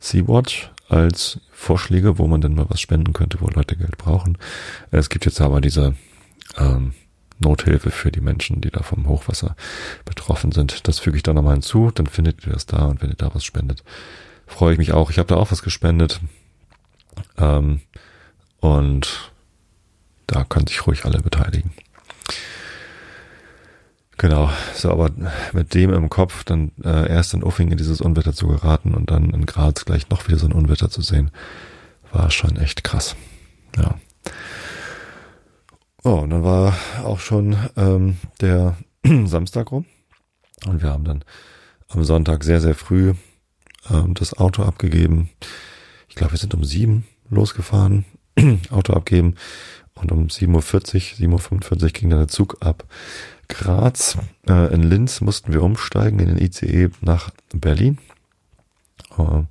[0.01, 4.39] Sea-Watch als Vorschläge, wo man denn mal was spenden könnte, wo Leute Geld brauchen.
[4.91, 5.95] Es gibt jetzt aber diese
[6.59, 6.95] ähm,
[7.41, 9.57] Nothilfe für die Menschen, die da vom Hochwasser
[10.05, 10.86] betroffen sind.
[10.88, 13.34] Das füge ich da nochmal hinzu, dann findet ihr das da und wenn ihr da
[13.34, 13.82] was spendet,
[14.47, 15.11] freue ich mich auch.
[15.11, 16.20] Ich habe da auch was gespendet.
[17.38, 17.80] Ähm,
[18.61, 19.32] und
[20.26, 21.72] da können sich ruhig alle beteiligen.
[24.20, 25.11] Genau, so aber
[25.55, 29.11] mit dem im Kopf dann äh, erst in Uffing in dieses Unwetter zu geraten und
[29.11, 31.30] dann in Graz gleich noch wieder so ein Unwetter zu sehen,
[32.12, 33.16] war schon echt krass.
[33.78, 33.95] Ja.
[36.03, 36.74] Oh, und dann war
[37.05, 38.76] auch schon ähm, der
[39.24, 39.84] Samstag rum.
[40.66, 41.24] Und wir haben dann
[41.88, 43.14] am Sonntag sehr, sehr früh
[43.90, 45.28] ähm, das Auto abgegeben.
[46.09, 48.07] Ich glaube, wir sind um sieben losgefahren,
[48.70, 49.34] Auto abgeben.
[49.94, 52.84] Und um 7.40 Uhr, 7.45 Uhr ging dann der Zug ab
[53.48, 54.16] Graz.
[54.48, 57.98] Äh, in Linz mussten wir umsteigen in den ICE nach Berlin.
[59.18, 59.42] Äh,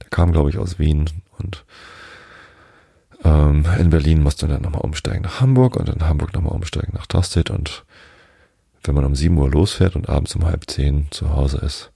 [0.00, 1.66] der kam, glaube ich, aus Wien und
[3.24, 6.92] Ähm, in Berlin musste man dann nochmal umsteigen nach Hamburg und in Hamburg nochmal umsteigen
[6.94, 7.84] nach Tosted und
[8.84, 11.90] wenn man um 7 Uhr losfährt und abends um halb zehn zu Hause ist,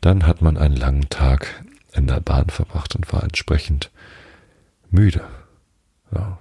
[0.00, 3.90] dann hat man einen langen Tag in der Bahn verbracht und war entsprechend
[4.90, 5.22] müde.
[6.14, 6.38] Ja.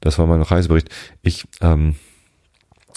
[0.00, 0.90] Das war mein Reisebericht.
[1.22, 1.96] Ich, ähm,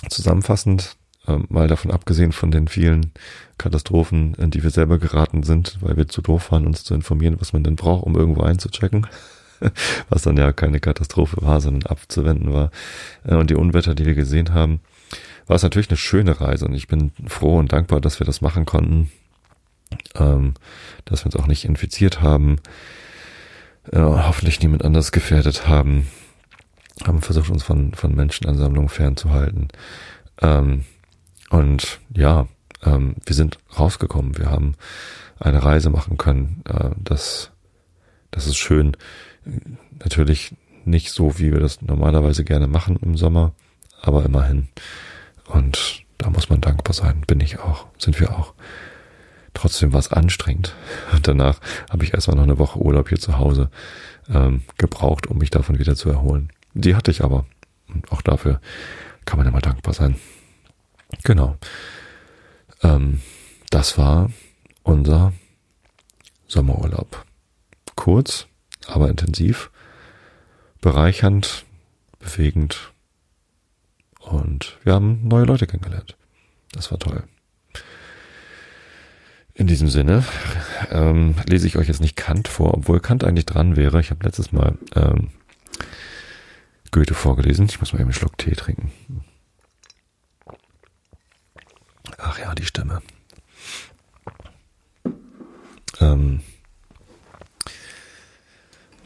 [0.10, 3.12] zusammenfassend, ähm, mal davon abgesehen von den vielen
[3.58, 7.40] Katastrophen, in die wir selber geraten sind, weil wir zu doof waren, uns zu informieren,
[7.40, 9.08] was man denn braucht, um irgendwo einzuchecken,
[10.10, 12.72] was dann ja keine Katastrophe war, sondern abzuwenden war,
[13.26, 14.80] äh, und die Unwetter, die wir gesehen haben,
[15.47, 18.41] war es natürlich eine schöne Reise und ich bin froh und dankbar, dass wir das
[18.41, 19.12] machen konnten,
[20.16, 20.53] ähm,
[21.05, 22.57] dass wir uns auch nicht infiziert haben,
[23.91, 26.07] äh, hoffentlich niemand anders gefährdet haben,
[27.05, 29.70] haben versucht, uns von, von Menschenansammlungen fernzuhalten.
[30.41, 30.86] Ähm,
[31.49, 32.47] und ja,
[32.84, 34.38] ähm, wir sind rausgekommen.
[34.38, 34.76] Wir haben
[35.39, 36.62] eine Reise machen können.
[36.68, 37.51] Äh, das,
[38.32, 38.95] das ist schön.
[40.04, 43.54] Natürlich nicht so, wie wir das normalerweise gerne machen im Sommer,
[44.02, 44.70] aber immerhin.
[45.46, 47.24] Und da muss man dankbar sein.
[47.28, 47.88] Bin ich auch.
[47.98, 48.54] Sind wir auch.
[49.54, 50.76] Trotzdem war es anstrengend.
[51.12, 51.60] Und danach
[51.90, 53.70] habe ich erstmal noch eine Woche Urlaub hier zu Hause
[54.30, 56.52] ähm, gebraucht, um mich davon wieder zu erholen.
[56.74, 57.46] Die hatte ich aber.
[57.88, 58.62] Und auch dafür
[59.26, 60.16] kann man immer dankbar sein.
[61.24, 61.58] Genau.
[62.84, 63.22] Ähm,
[63.70, 64.30] das war
[64.84, 65.34] unser
[66.48, 67.26] Sommerurlaub.
[67.96, 68.48] Kurz,
[68.90, 69.72] aber intensiv,
[70.82, 71.66] bereichernd,
[72.20, 72.92] bewegend
[74.20, 76.16] und wir haben neue Leute kennengelernt.
[76.72, 77.24] Das war toll.
[79.54, 80.24] In diesem Sinne
[80.90, 84.00] ähm, lese ich euch jetzt nicht Kant vor, obwohl Kant eigentlich dran wäre.
[84.00, 85.32] Ich habe letztes Mal ähm,
[86.92, 87.66] Goethe vorgelesen.
[87.66, 88.92] Ich muss mal eben einen Schluck Tee trinken.
[92.18, 93.02] Ach ja, die Stimme.
[96.00, 96.42] Ähm,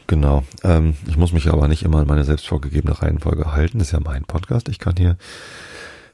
[0.06, 0.44] genau.
[0.62, 3.78] Ähm, ich muss mich aber nicht immer an meine selbst vorgegebene Reihenfolge halten.
[3.78, 4.68] Das ist ja mein Podcast.
[4.68, 5.16] Ich kann hier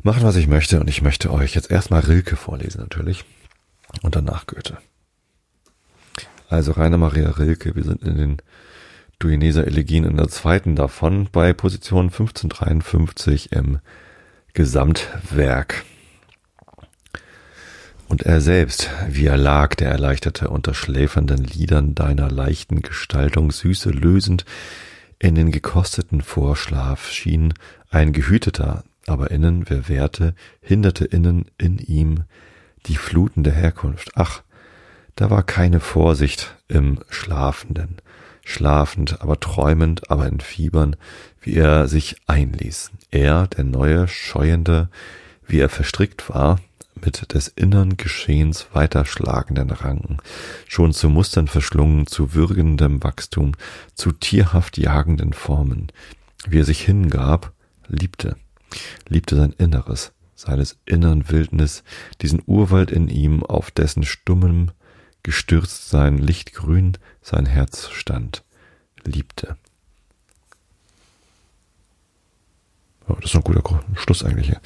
[0.03, 0.81] machen, was ich möchte.
[0.81, 3.25] Und ich möchte euch jetzt erstmal Rilke vorlesen natürlich
[4.03, 4.79] und danach Goethe.
[6.49, 8.37] Also Rainer Maria Rilke, wir sind in den
[9.21, 13.79] Duineser Elegien in der zweiten davon bei Position 1553 im
[14.55, 15.85] Gesamtwerk.
[18.11, 23.91] Und er selbst, wie er lag, der Erleichterte unter schläfernden Liedern deiner leichten Gestaltung, Süße
[23.91, 24.45] lösend,
[25.21, 27.55] in den gekosteten Vorschlaf schien
[27.89, 32.25] ein gehüteter, aber innen, wer wehrte, hinderte innen in ihm
[32.87, 34.11] die Fluten der Herkunft.
[34.17, 34.43] Ach,
[35.15, 37.99] da war keine Vorsicht im Schlafenden,
[38.45, 40.97] schlafend, aber träumend, aber in Fiebern,
[41.41, 42.91] wie er sich einließ.
[43.13, 44.89] Er, der neue, scheuende,
[45.47, 46.59] wie er verstrickt war,
[47.05, 50.19] mit des innern Geschehens weiterschlagenden Ranken,
[50.67, 53.53] schon zu Mustern verschlungen, zu würgendem Wachstum,
[53.95, 55.93] zu tierhaft jagenden Formen,
[56.49, 57.53] wie er sich hingab,
[57.89, 58.37] liebte,
[59.09, 61.83] liebte sein Inneres, seines innern Wildnis,
[62.23, 64.71] diesen Urwald in ihm, auf dessen stummem
[65.23, 68.43] gestürzt sein Lichtgrün sein Herz stand,
[69.05, 69.57] liebte.
[73.07, 74.57] Das ist ein guter Schluss eigentlich.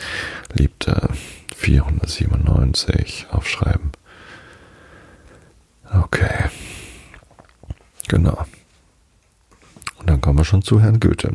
[0.52, 1.08] Liebte
[1.54, 3.92] 497 aufschreiben.
[5.92, 6.50] Okay.
[8.08, 8.44] Genau.
[9.98, 11.32] Und dann kommen wir schon zu Herrn Goethe.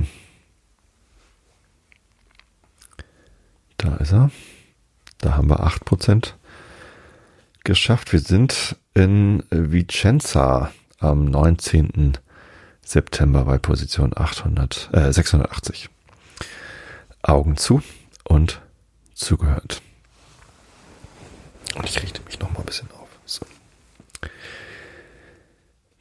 [3.78, 4.30] Da ist er.
[5.20, 6.34] Da haben wir 8%
[7.64, 8.12] geschafft.
[8.12, 12.18] Wir sind in Vicenza am 19.
[12.84, 15.90] September bei Position 800, äh, 680.
[17.22, 17.82] Augen zu
[18.24, 18.62] und
[19.14, 19.82] zugehört.
[21.76, 23.08] Und ich richte mich noch mal ein bisschen auf.
[23.26, 23.46] So.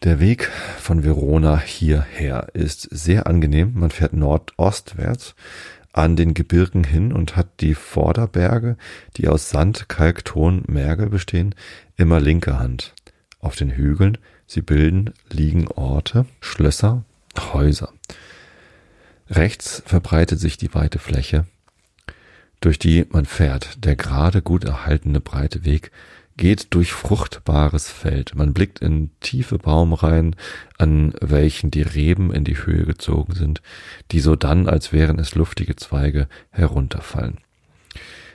[0.04, 0.48] Der Weg
[0.78, 3.72] von Verona hierher ist sehr angenehm.
[3.74, 5.34] Man fährt nordostwärts
[5.92, 8.76] an den Gebirgen hin und hat die Vorderberge,
[9.16, 11.54] die aus Sand, Kalk, Ton, Mergel bestehen,
[11.96, 12.94] immer linke Hand.
[13.40, 17.04] Auf den Hügeln, sie bilden, liegen Orte, Schlösser,
[17.52, 17.92] Häuser.
[19.28, 21.46] Rechts verbreitet sich die weite Fläche,
[22.60, 23.84] durch die man fährt.
[23.84, 25.90] Der gerade gut erhaltene breite Weg
[26.36, 28.34] geht durch fruchtbares Feld.
[28.34, 30.36] Man blickt in tiefe Baumreihen,
[30.78, 33.60] an welchen die Reben in die Höhe gezogen sind,
[34.12, 37.38] die so dann, als wären es luftige Zweige, herunterfallen.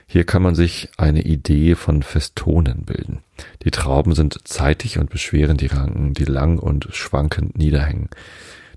[0.06, 3.20] Hier kann man sich eine Idee von Festonen bilden.
[3.64, 8.10] Die Trauben sind zeitig und beschweren die Ranken, die lang und schwankend niederhängen.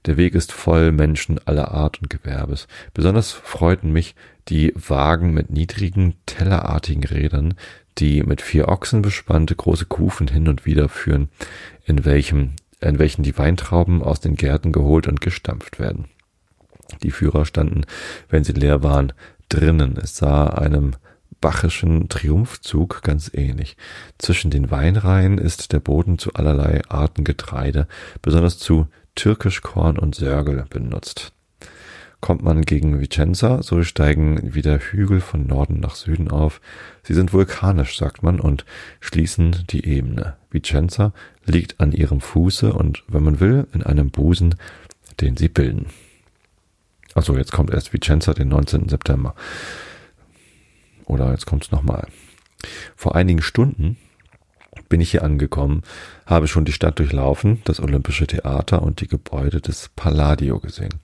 [0.06, 2.68] Der Weg ist voll Menschen aller Art und Gewerbes.
[2.94, 4.16] Besonders freuten mich
[4.48, 7.56] die Wagen mit niedrigen, tellerartigen Rädern,
[7.98, 11.30] die mit vier Ochsen bespannte große Kufen hin und wieder führen,
[11.86, 16.06] in welchem in welchen die Weintrauben aus den Gärten geholt und gestampft werden.
[17.04, 17.86] Die Führer standen,
[18.30, 19.14] wenn sie leer waren,
[19.50, 19.98] drinnen.
[19.98, 20.94] Es sah einem
[21.42, 23.78] bachischen Triumphzug ganz ähnlich.
[24.18, 27.88] Zwischen den Weinreihen ist der Boden zu allerlei Arten Getreide,
[28.22, 28.88] besonders zu
[29.18, 31.34] Türkischkorn und Sörgel benutzt.
[32.22, 36.62] Kommt man gegen Vicenza, so steigen wieder Hügel von Norden nach Süden auf.
[37.04, 38.66] Sie sind vulkanisch, sagt man, und
[39.02, 40.38] schließen die Ebene.
[40.50, 41.14] Vicenza
[41.46, 44.56] liegt an ihrem Fuße und, wenn man will, in einem Busen,
[45.20, 45.88] den sie bilden.
[47.14, 48.90] Also jetzt kommt erst Vicenza den 19.
[48.90, 49.36] September.
[51.06, 52.08] Oder jetzt kommt es nochmal.
[52.96, 53.98] Vor einigen Stunden
[54.90, 55.84] bin ich hier angekommen,
[56.26, 60.96] habe schon die Stadt durchlaufen, das Olympische Theater und die Gebäude des Palladio gesehen.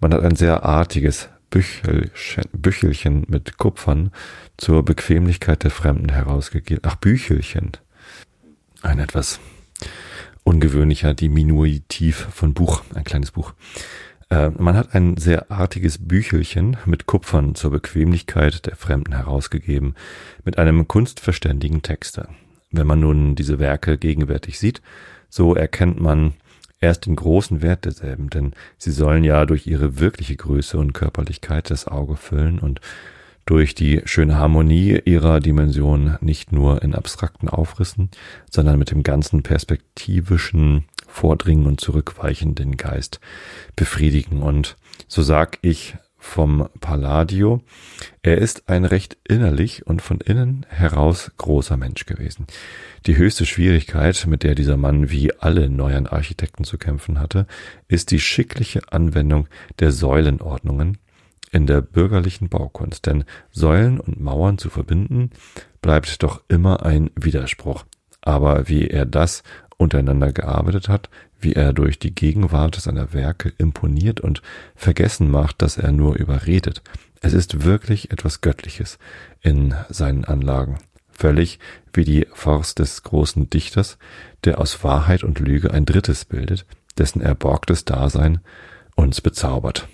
[0.00, 4.12] Man hat ein sehr artiges Büchelchen, Büchelchen mit Kupfern
[4.56, 6.82] zur Bequemlichkeit der Fremden herausgegeben.
[6.86, 7.72] Ach, Büchelchen.
[8.82, 9.40] Ein etwas
[10.44, 13.52] ungewöhnlicher Diminutiv von Buch, ein kleines Buch.
[14.30, 19.94] Äh, man hat ein sehr artiges Büchelchen mit Kupfern zur Bequemlichkeit der Fremden herausgegeben,
[20.44, 22.28] mit einem kunstverständigen Texter.
[22.70, 24.80] Wenn man nun diese Werke gegenwärtig sieht,
[25.28, 26.34] so erkennt man
[26.80, 31.70] erst den großen Wert derselben, denn sie sollen ja durch ihre wirkliche Größe und Körperlichkeit
[31.70, 32.80] das Auge füllen und
[33.46, 38.10] durch die schöne Harmonie ihrer Dimension nicht nur in abstrakten Aufrissen,
[38.48, 43.20] sondern mit dem ganzen perspektivischen Vordringen und Zurückweichen den Geist
[43.74, 44.42] befriedigen.
[44.42, 44.76] Und
[45.08, 47.62] so sag ich vom Palladio.
[48.22, 52.46] Er ist ein recht innerlich und von innen heraus großer Mensch gewesen.
[53.06, 57.46] Die höchste Schwierigkeit, mit der dieser Mann wie alle neuen Architekten zu kämpfen hatte,
[57.88, 59.48] ist die schickliche Anwendung
[59.80, 60.98] der Säulenordnungen
[61.50, 63.06] in der bürgerlichen Baukunst.
[63.06, 65.30] Denn Säulen und Mauern zu verbinden,
[65.80, 67.84] bleibt doch immer ein Widerspruch.
[68.20, 69.42] Aber wie er das
[69.78, 71.08] untereinander gearbeitet hat,
[71.40, 74.42] wie er durch die Gegenwart seiner Werke imponiert und
[74.74, 76.82] vergessen macht, dass er nur überredet.
[77.20, 78.98] Es ist wirklich etwas Göttliches
[79.42, 80.78] in seinen Anlagen.
[81.10, 81.58] Völlig
[81.92, 83.98] wie die Forst des großen Dichters,
[84.44, 86.64] der aus Wahrheit und Lüge ein drittes bildet,
[86.96, 88.40] dessen erborgtes Dasein
[88.96, 89.88] uns bezaubert.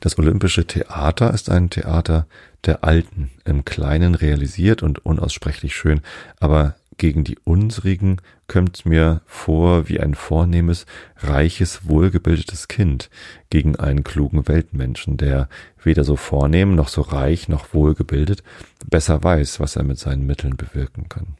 [0.00, 2.26] Das Olympische Theater ist ein Theater
[2.64, 6.02] der Alten, im Kleinen realisiert und unaussprechlich schön,
[6.38, 10.84] aber gegen die unsrigen kömmt mir vor wie ein vornehmes,
[11.16, 13.08] reiches, wohlgebildetes Kind
[13.50, 15.48] gegen einen klugen Weltmenschen, der
[15.82, 18.42] weder so vornehm noch so reich noch wohlgebildet
[18.86, 21.36] besser weiß, was er mit seinen Mitteln bewirken kann.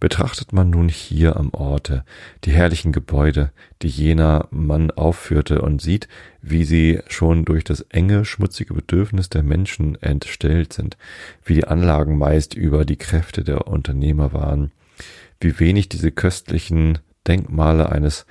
[0.00, 2.04] Betrachtet man nun hier am Orte
[2.44, 6.08] die herrlichen Gebäude, die jener Mann aufführte, und sieht,
[6.42, 10.96] wie sie schon durch das enge, schmutzige Bedürfnis der Menschen entstellt sind,
[11.44, 14.72] wie die Anlagen meist über die Kräfte der Unternehmer waren,
[15.42, 18.26] wie wenig diese köstlichen Denkmale eines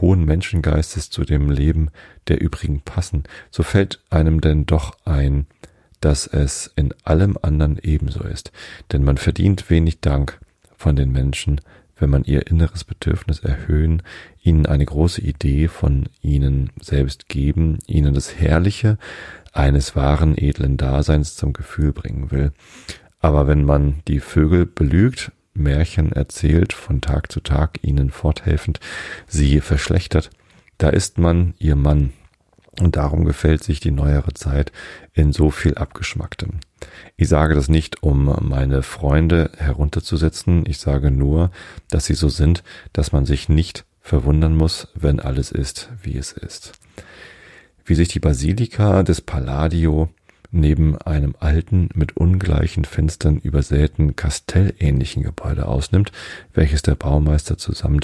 [0.00, 1.90] hohen Menschengeistes zu dem Leben
[2.28, 5.46] der übrigen passen, so fällt einem denn doch ein,
[6.00, 8.52] dass es in allem anderen ebenso ist,
[8.92, 10.40] denn man verdient wenig Dank
[10.76, 11.60] von den Menschen,
[11.96, 14.02] wenn man ihr inneres Bedürfnis erhöhen,
[14.42, 18.98] ihnen eine große Idee von ihnen selbst geben, ihnen das Herrliche
[19.52, 22.52] eines wahren edlen Daseins zum Gefühl bringen will.
[23.20, 28.80] Aber wenn man die Vögel belügt, Märchen erzählt, von Tag zu Tag ihnen forthelfend,
[29.26, 30.30] sie verschlechtert,
[30.78, 32.12] da ist man ihr Mann,
[32.80, 34.72] und darum gefällt sich die neuere Zeit
[35.12, 36.58] in so viel Abgeschmacktem.
[37.16, 41.50] Ich sage das nicht, um meine Freunde herunterzusetzen, ich sage nur,
[41.88, 46.32] dass sie so sind, dass man sich nicht verwundern muss, wenn alles ist, wie es
[46.32, 46.72] ist.
[47.84, 50.10] Wie sich die Basilika des Palladio
[50.54, 56.12] neben einem alten, mit ungleichen Fenstern übersäten, kastellähnlichen Gebäude ausnimmt,
[56.52, 58.00] welches der Baumeister zusammen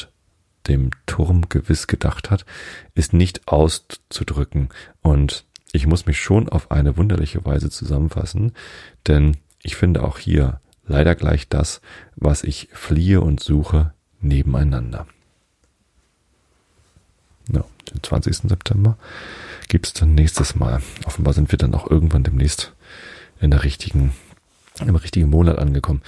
[0.68, 2.44] dem Turm gewiss gedacht hat,
[2.94, 4.68] ist nicht auszudrücken
[5.00, 8.52] und ich muss mich schon auf eine wunderliche Weise zusammenfassen,
[9.06, 11.80] denn ich finde auch hier leider gleich das,
[12.16, 15.06] was ich fliehe und suche, nebeneinander.
[17.52, 18.36] Ja, den 20.
[18.48, 18.98] September
[19.70, 20.82] gibt's dann nächstes Mal.
[21.06, 22.74] Offenbar sind wir dann auch irgendwann demnächst
[23.40, 24.12] in der richtigen,
[24.80, 26.02] im richtigen Monat angekommen.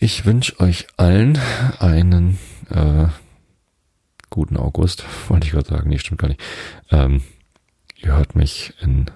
[0.00, 1.38] Ich wünsche euch allen
[1.78, 2.38] einen
[2.70, 3.06] äh,
[4.28, 5.88] guten August, wollte ich gerade sagen.
[5.88, 6.42] Nee, stimmt gar nicht.
[6.90, 7.22] Ähm,
[7.96, 9.06] ihr hört mich in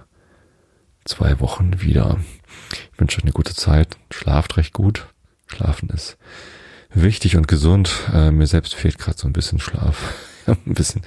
[1.05, 2.21] zwei Wochen wieder.
[2.93, 3.97] Ich wünsche euch eine gute Zeit.
[4.11, 5.09] Schlaft recht gut.
[5.49, 6.17] Schlafen ist
[6.95, 8.09] wichtig und gesund.
[8.15, 10.15] Äh, mir selbst fehlt gerade so ein bisschen Schlaf.
[10.67, 11.03] ein bisschen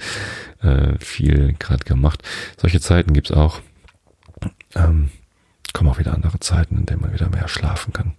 [0.62, 2.22] äh, viel gerade gemacht.
[2.56, 3.60] Solche Zeiten gibt's auch.
[4.74, 5.10] Ähm,
[5.72, 8.14] kommen auch wieder andere Zeiten, in denen man wieder mehr schlafen kann.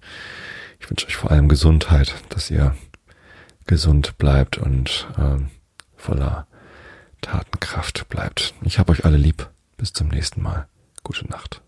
[0.79, 2.75] Ich wünsche euch vor allem Gesundheit, dass ihr
[3.65, 5.43] gesund bleibt und äh,
[5.95, 6.47] voller
[7.21, 8.53] Tatenkraft bleibt.
[8.61, 9.49] Ich habe euch alle lieb.
[9.77, 10.67] Bis zum nächsten Mal.
[11.03, 11.61] Gute Nacht.